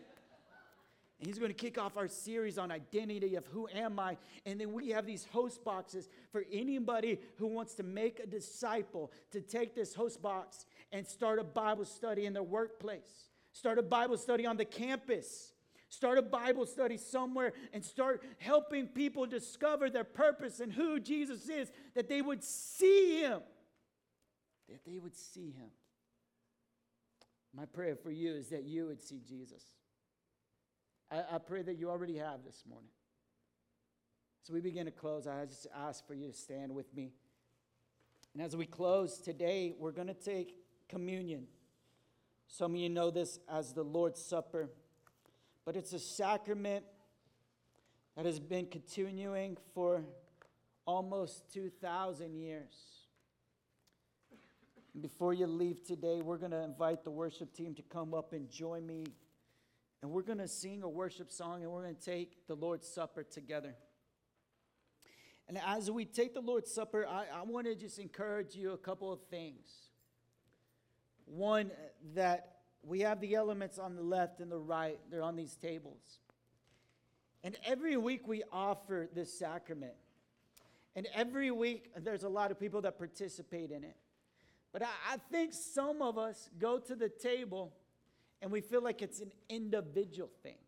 And 1.19 1.27
he's 1.27 1.39
going 1.39 1.51
to 1.51 1.57
kick 1.57 1.79
off 1.79 1.97
our 1.97 2.09
series 2.09 2.59
on 2.59 2.71
identity 2.71 3.37
of 3.37 3.47
who 3.47 3.67
am 3.75 3.99
I. 3.99 4.19
And 4.45 4.61
then 4.61 4.75
we 4.75 4.91
have 4.91 5.07
these 5.07 5.27
host 5.33 5.65
boxes 5.65 6.11
for 6.31 6.45
anybody 6.53 7.19
who 7.37 7.47
wants 7.47 7.75
to 7.77 7.83
make 7.83 8.21
a 8.21 8.27
disciple 8.27 9.11
to 9.31 9.41
take 9.41 9.75
this 9.75 9.95
host 9.95 10.21
box 10.21 10.67
and 10.93 11.07
start 11.07 11.39
a 11.39 11.45
Bible 11.45 11.87
study 11.87 12.27
in 12.27 12.35
their 12.35 12.43
workplace, 12.43 13.31
start 13.53 13.79
a 13.79 13.83
Bible 13.83 14.19
study 14.19 14.45
on 14.45 14.59
the 14.59 14.67
campus. 14.67 15.53
Start 15.91 16.19
a 16.19 16.23
Bible 16.23 16.67
study 16.67 16.97
somewhere 16.97 17.53
and 17.73 17.85
start 17.85 18.25
helping 18.39 18.89
people 18.89 19.27
discover 19.27 19.89
their 19.89 20.03
purpose 20.03 20.59
and 20.59 20.73
who 20.73 20.99
Jesus 20.99 21.49
is, 21.49 21.71
that 21.95 22.09
they 22.09 22.21
would 22.21 22.43
see 22.43 23.21
Him. 23.21 23.43
That 24.69 24.85
they 24.85 24.99
would 24.99 25.17
see 25.17 25.51
Him. 25.51 25.71
My 27.55 27.67
prayer 27.67 27.97
for 27.97 28.11
you 28.11 28.35
is 28.35 28.49
that 28.49 28.65
you 28.65 28.87
would 28.87 29.03
see 29.03 29.21
Jesus. 29.27 29.63
I, 31.11 31.23
I 31.33 31.39
pray 31.39 31.63
that 31.63 31.79
you 31.79 31.91
already 31.91 32.17
have 32.17 32.45
this 32.45 32.65
morning. 32.69 32.91
So 34.43 34.53
we 34.53 34.61
begin 34.61 34.87
to 34.87 34.91
close. 34.91 35.27
I 35.27 35.45
just 35.47 35.67
ask 35.75 36.07
for 36.07 36.15
you 36.15 36.27
to 36.27 36.33
stand 36.33 36.75
with 36.75 36.93
me. 36.95 37.13
And 38.35 38.43
as 38.43 38.57
we 38.57 38.67
close 38.67 39.19
today, 39.19 39.75
we're 39.79 39.93
going 39.93 40.09
to 40.09 40.15
take 40.15 40.57
communion. 40.89 41.47
Some 42.49 42.73
of 42.73 42.81
you 42.81 42.89
know 42.89 43.11
this 43.11 43.39
as 43.49 43.73
the 43.73 43.85
Lord's 43.85 44.21
Supper, 44.21 44.69
but 45.65 45.77
it's 45.77 45.93
a 45.93 45.99
sacrament 45.99 46.85
that 48.17 48.27
has 48.27 48.39
been 48.39 48.67
continuing 48.67 49.57
for 49.73 50.05
almost 50.85 51.53
2,000 51.53 52.35
years. 52.35 52.75
Before 55.01 55.35
you 55.35 55.47
leave 55.47 55.85
today, 55.85 56.23
we're 56.23 56.39
going 56.39 56.53
to 56.53 56.63
invite 56.63 57.05
the 57.05 57.11
worship 57.11 57.53
team 57.53 57.75
to 57.75 57.83
come 57.83 58.15
up 58.15 58.33
and 58.33 58.49
join 58.49 58.87
me 58.87 59.05
and 60.05 60.13
we're 60.13 60.21
going 60.21 60.37
to 60.37 60.49
sing 60.49 60.83
a 60.83 60.89
worship 60.89 61.33
song 61.33 61.63
and 61.63 61.73
we're 61.73 61.85
going 61.85 61.97
to 61.97 62.05
take 62.05 62.47
the 62.47 62.55
Lord's 62.55 62.87
Supper 62.87 63.23
together. 63.23 63.75
And 65.49 65.59
as 65.67 65.91
we 65.91 66.05
take 66.05 66.35
the 66.35 66.43
Lord's 66.43 66.71
Supper, 66.71 67.07
I, 67.09 67.25
I 67.35 67.43
want 67.45 67.67
to 67.69 67.75
just 67.75 67.99
encourage 67.99 68.55
you 68.55 68.73
a 68.73 68.77
couple 68.77 69.11
of 69.11 69.23
things. 69.31 69.67
One, 71.25 71.71
uh, 71.71 71.87
that 72.17 72.57
we 72.83 73.01
have 73.01 73.19
the 73.23 73.35
elements 73.35 73.79
on 73.79 73.97
the 73.97 74.03
left 74.03 74.41
and 74.41 74.53
the 74.53 74.59
right, 74.59 74.99
they're 75.11 75.23
on 75.23 75.37
these 75.37 75.57
tables. 75.57 76.19
And 77.43 77.57
every 77.65 77.97
week 77.97 78.29
we 78.29 78.43
offer 78.53 79.09
this 79.15 79.33
sacrament. 79.39 79.95
And 80.95 81.09
every 81.15 81.51
week 81.51 81.93
there's 81.97 82.25
a 82.25 82.29
lot 82.29 82.51
of 82.51 82.61
people 82.61 82.83
that 82.83 82.99
participate 82.99 83.71
in 83.71 83.85
it. 83.85 83.97
But 84.75 84.83
I, 84.83 85.15
I 85.15 85.17
think 85.31 85.55
some 85.55 86.03
of 86.03 86.19
us 86.19 86.51
go 86.59 86.79
to 86.81 86.95
the 86.95 87.09
table 87.09 87.73
and 88.43 88.51
we 88.51 88.61
feel 88.61 88.83
like 88.83 89.01
it's 89.01 89.21
an 89.21 89.33
individual 89.49 90.29
thing. 90.43 90.59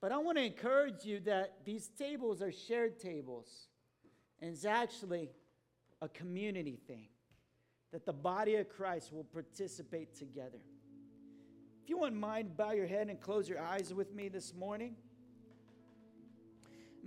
But 0.00 0.12
I 0.12 0.18
want 0.18 0.38
to 0.38 0.44
encourage 0.44 1.04
you 1.04 1.18
that 1.20 1.64
these 1.64 1.88
tables 1.88 2.40
are 2.40 2.52
shared 2.52 3.00
tables, 3.00 3.66
and 4.40 4.52
it's 4.52 4.64
actually 4.64 5.30
a 6.00 6.08
community 6.08 6.78
thing 6.86 7.08
that 7.92 8.06
the 8.06 8.12
body 8.12 8.54
of 8.56 8.68
Christ 8.68 9.12
will 9.12 9.24
participate 9.24 10.14
together. 10.14 10.60
If 11.82 11.90
you 11.90 11.98
wouldn't 11.98 12.20
mind, 12.20 12.56
bow 12.56 12.72
your 12.72 12.86
head 12.86 13.08
and 13.08 13.20
close 13.20 13.48
your 13.48 13.60
eyes 13.60 13.92
with 13.92 14.14
me 14.14 14.28
this 14.28 14.54
morning. 14.54 14.94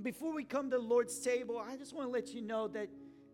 Before 0.02 0.34
we 0.34 0.44
come 0.44 0.70
to 0.72 0.78
the 0.78 0.84
Lord's 0.84 1.20
table, 1.20 1.58
I 1.58 1.78
just 1.78 1.94
want 1.94 2.08
to 2.08 2.12
let 2.12 2.34
you 2.34 2.42
know 2.42 2.68
that, 2.70 2.90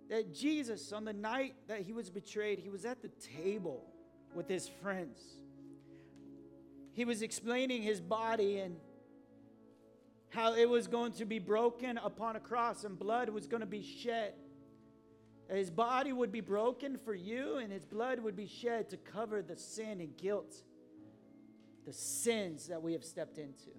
that 0.09 0.33
Jesus, 0.33 0.91
on 0.91 1.05
the 1.05 1.13
night 1.13 1.55
that 1.67 1.81
he 1.81 1.93
was 1.93 2.09
betrayed, 2.09 2.59
he 2.59 2.69
was 2.69 2.85
at 2.85 3.01
the 3.01 3.11
table 3.43 3.85
with 4.33 4.47
his 4.47 4.67
friends 4.67 5.39
he 6.99 7.05
was 7.05 7.21
explaining 7.21 7.81
his 7.81 8.01
body 8.01 8.59
and 8.59 8.75
how 10.31 10.53
it 10.53 10.69
was 10.69 10.87
going 10.87 11.13
to 11.13 11.23
be 11.23 11.39
broken 11.39 11.97
upon 11.97 12.35
a 12.35 12.41
cross 12.41 12.83
and 12.83 12.99
blood 12.99 13.29
was 13.29 13.47
going 13.47 13.61
to 13.61 13.65
be 13.65 13.81
shed. 13.81 14.33
His 15.49 15.71
body 15.71 16.11
would 16.11 16.29
be 16.29 16.41
broken 16.41 16.97
for 16.97 17.15
you, 17.15 17.55
and 17.55 17.71
his 17.71 17.85
blood 17.85 18.19
would 18.19 18.35
be 18.35 18.47
shed 18.47 18.89
to 18.89 18.97
cover 18.97 19.41
the 19.41 19.55
sin 19.55 20.01
and 20.01 20.17
guilt, 20.17 20.57
the 21.85 21.93
sins 21.93 22.67
that 22.67 22.83
we 22.83 22.91
have 22.91 23.05
stepped 23.05 23.37
into. 23.37 23.71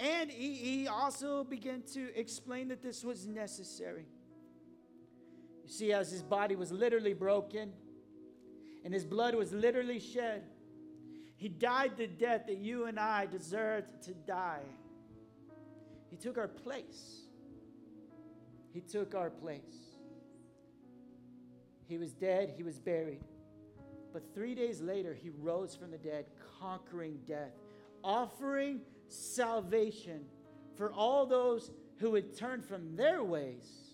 And 0.00 0.30
he, 0.30 0.88
also 0.88 1.44
began 1.44 1.82
to 1.92 2.18
explain 2.18 2.68
that 2.68 2.80
this 2.80 3.04
was 3.04 3.26
necessary. 3.26 4.06
You 5.66 5.72
see, 5.72 5.92
as 5.92 6.12
his 6.12 6.22
body 6.22 6.54
was 6.54 6.70
literally 6.70 7.12
broken 7.12 7.72
and 8.84 8.94
his 8.94 9.04
blood 9.04 9.34
was 9.34 9.52
literally 9.52 9.98
shed, 9.98 10.44
he 11.36 11.48
died 11.48 11.96
the 11.96 12.06
death 12.06 12.46
that 12.46 12.58
you 12.58 12.84
and 12.84 13.00
I 13.00 13.26
deserved 13.26 14.04
to 14.04 14.14
die. 14.14 14.62
He 16.08 16.16
took 16.16 16.38
our 16.38 16.46
place. 16.46 17.22
He 18.72 18.80
took 18.80 19.16
our 19.16 19.28
place. 19.28 19.60
He 21.88 21.98
was 21.98 22.12
dead, 22.12 22.54
he 22.56 22.62
was 22.62 22.78
buried. 22.78 23.24
But 24.12 24.22
three 24.34 24.54
days 24.54 24.80
later, 24.80 25.14
he 25.14 25.30
rose 25.30 25.74
from 25.74 25.90
the 25.90 25.98
dead, 25.98 26.26
conquering 26.60 27.18
death, 27.26 27.50
offering 28.04 28.82
salvation 29.08 30.26
for 30.76 30.92
all 30.92 31.26
those 31.26 31.72
who 31.98 32.12
would 32.12 32.36
turn 32.36 32.62
from 32.62 32.94
their 32.94 33.24
ways 33.24 33.85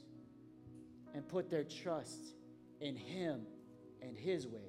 and 1.15 1.27
put 1.29 1.51
their 1.51 1.65
trust 1.65 2.35
in 2.81 2.97
him 2.97 3.43
and 4.01 4.17
his 4.17 4.47
ways. 4.47 4.63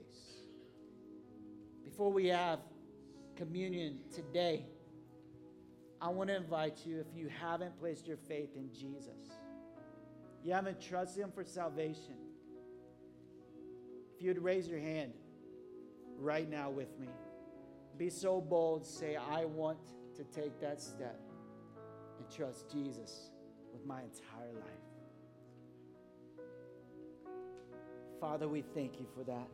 Before 1.84 2.12
we 2.12 2.27
have 2.27 2.60
communion 3.36 3.99
today, 4.13 4.65
I 6.01 6.10
want 6.10 6.29
to 6.29 6.36
invite 6.36 6.86
you, 6.86 6.99
if 6.99 7.08
you 7.15 7.29
haven't 7.29 7.79
placed 7.79 8.08
your 8.08 8.17
faith 8.17 8.49
in 8.56 8.69
Jesus, 8.73 9.32
you 10.43 10.51
haven't 10.51 10.82
trusted 10.82 11.23
him 11.23 11.32
for 11.32 11.43
salvation, 11.43 12.15
if 14.15 14.21
you 14.21 14.29
would 14.29 14.43
raise 14.43 14.67
your 14.67 14.79
hand 14.79 15.13
right 16.17 16.49
now 16.49 16.69
with 16.69 16.99
me, 16.99 17.08
be 17.97 18.10
so 18.10 18.41
bold, 18.41 18.86
say, 18.86 19.15
I 19.15 19.45
want 19.45 19.79
to 20.17 20.23
take 20.25 20.60
that 20.60 20.82
step 20.82 21.19
and 22.19 22.29
trust 22.29 22.69
Jesus 22.71 23.32
with 23.71 23.86
my 23.86 24.01
entire 24.01 24.51
life. 24.53 24.83
Father, 28.23 28.47
we 28.47 28.62
thank 28.62 29.01
you 29.01 29.05
for 29.13 29.25
that. 29.25 29.49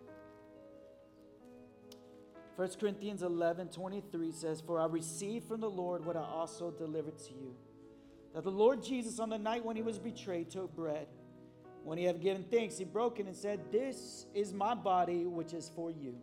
1 2.56 2.70
Corinthians 2.80 3.24
11 3.24 3.70
23 3.70 4.32
says, 4.32 4.62
For 4.62 4.80
I 4.80 4.86
received 4.86 5.48
from 5.48 5.60
the 5.60 5.70
Lord 5.70 6.06
what 6.06 6.16
I 6.16 6.22
also 6.22 6.70
delivered 6.70 7.18
to 7.18 7.34
you. 7.34 7.56
That 8.36 8.44
the 8.44 8.52
Lord 8.52 8.84
Jesus, 8.84 9.20
on 9.20 9.30
the 9.30 9.40
night 9.40 9.66
when 9.66 9.76
he 9.76 9.82
was 9.82 9.98
betrayed, 9.98 10.52
took 10.52 10.76
bread. 10.76 11.08
When 11.84 11.98
he 11.98 12.04
had 12.04 12.22
given 12.22 12.44
thanks, 12.44 12.78
he 12.78 12.84
broke 12.86 13.20
it 13.20 13.26
and 13.26 13.36
said, 13.36 13.72
This 13.72 14.28
is 14.36 14.54
my 14.54 14.76
body, 14.76 15.26
which 15.26 15.54
is 15.54 15.72
for 15.76 15.90
you. 15.90 16.14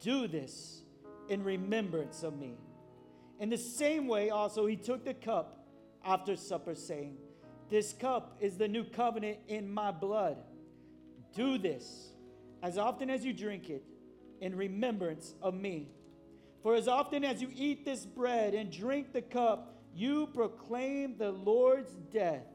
Do 0.00 0.26
this 0.26 0.82
in 1.28 1.44
remembrance 1.44 2.24
of 2.24 2.36
me. 2.36 2.56
In 3.38 3.50
the 3.50 3.56
same 3.56 4.08
way, 4.08 4.30
also, 4.30 4.66
he 4.66 4.74
took 4.74 5.04
the 5.04 5.14
cup 5.14 5.64
after 6.04 6.34
supper, 6.34 6.74
saying, 6.74 7.18
This 7.70 7.92
cup 7.92 8.38
is 8.40 8.56
the 8.56 8.66
new 8.66 8.82
covenant 8.82 9.38
in 9.46 9.72
my 9.72 9.92
blood. 9.92 10.38
Do 11.34 11.58
this 11.58 12.10
as 12.62 12.78
often 12.78 13.10
as 13.10 13.24
you 13.24 13.32
drink 13.32 13.70
it 13.70 13.82
in 14.40 14.54
remembrance 14.54 15.34
of 15.42 15.54
me. 15.54 15.88
For 16.62 16.74
as 16.74 16.86
often 16.88 17.24
as 17.24 17.42
you 17.42 17.48
eat 17.54 17.84
this 17.84 18.06
bread 18.06 18.54
and 18.54 18.70
drink 18.70 19.12
the 19.12 19.22
cup, 19.22 19.74
you 19.94 20.28
proclaim 20.28 21.16
the 21.18 21.32
Lord's 21.32 21.92
death 22.12 22.46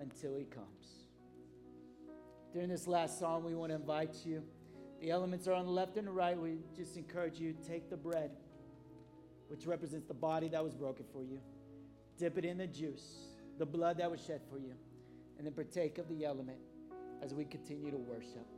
until 0.00 0.36
he 0.36 0.44
comes. 0.44 0.68
During 2.52 2.68
this 2.68 2.86
last 2.86 3.18
song, 3.18 3.44
we 3.44 3.54
want 3.54 3.70
to 3.70 3.76
invite 3.76 4.14
you. 4.24 4.44
The 5.00 5.10
elements 5.10 5.48
are 5.48 5.54
on 5.54 5.66
the 5.66 5.72
left 5.72 5.96
and 5.96 6.06
the 6.06 6.12
right. 6.12 6.38
We 6.38 6.58
just 6.76 6.96
encourage 6.96 7.38
you 7.38 7.52
to 7.52 7.68
take 7.68 7.90
the 7.90 7.96
bread 7.96 8.30
which 9.48 9.66
represents 9.66 10.06
the 10.06 10.14
body 10.14 10.48
that 10.48 10.64
was 10.64 10.74
broken 10.74 11.04
for 11.12 11.22
you. 11.22 11.38
Dip 12.18 12.38
it 12.38 12.44
in 12.44 12.58
the 12.58 12.66
juice, 12.66 13.04
the 13.58 13.66
blood 13.66 13.98
that 13.98 14.10
was 14.10 14.24
shed 14.24 14.40
for 14.50 14.58
you, 14.58 14.74
and 15.36 15.46
then 15.46 15.52
partake 15.52 15.98
of 15.98 16.08
the 16.08 16.24
element 16.24 16.58
as 17.24 17.32
we 17.32 17.44
continue 17.46 17.90
to 17.90 17.96
worship. 17.96 18.53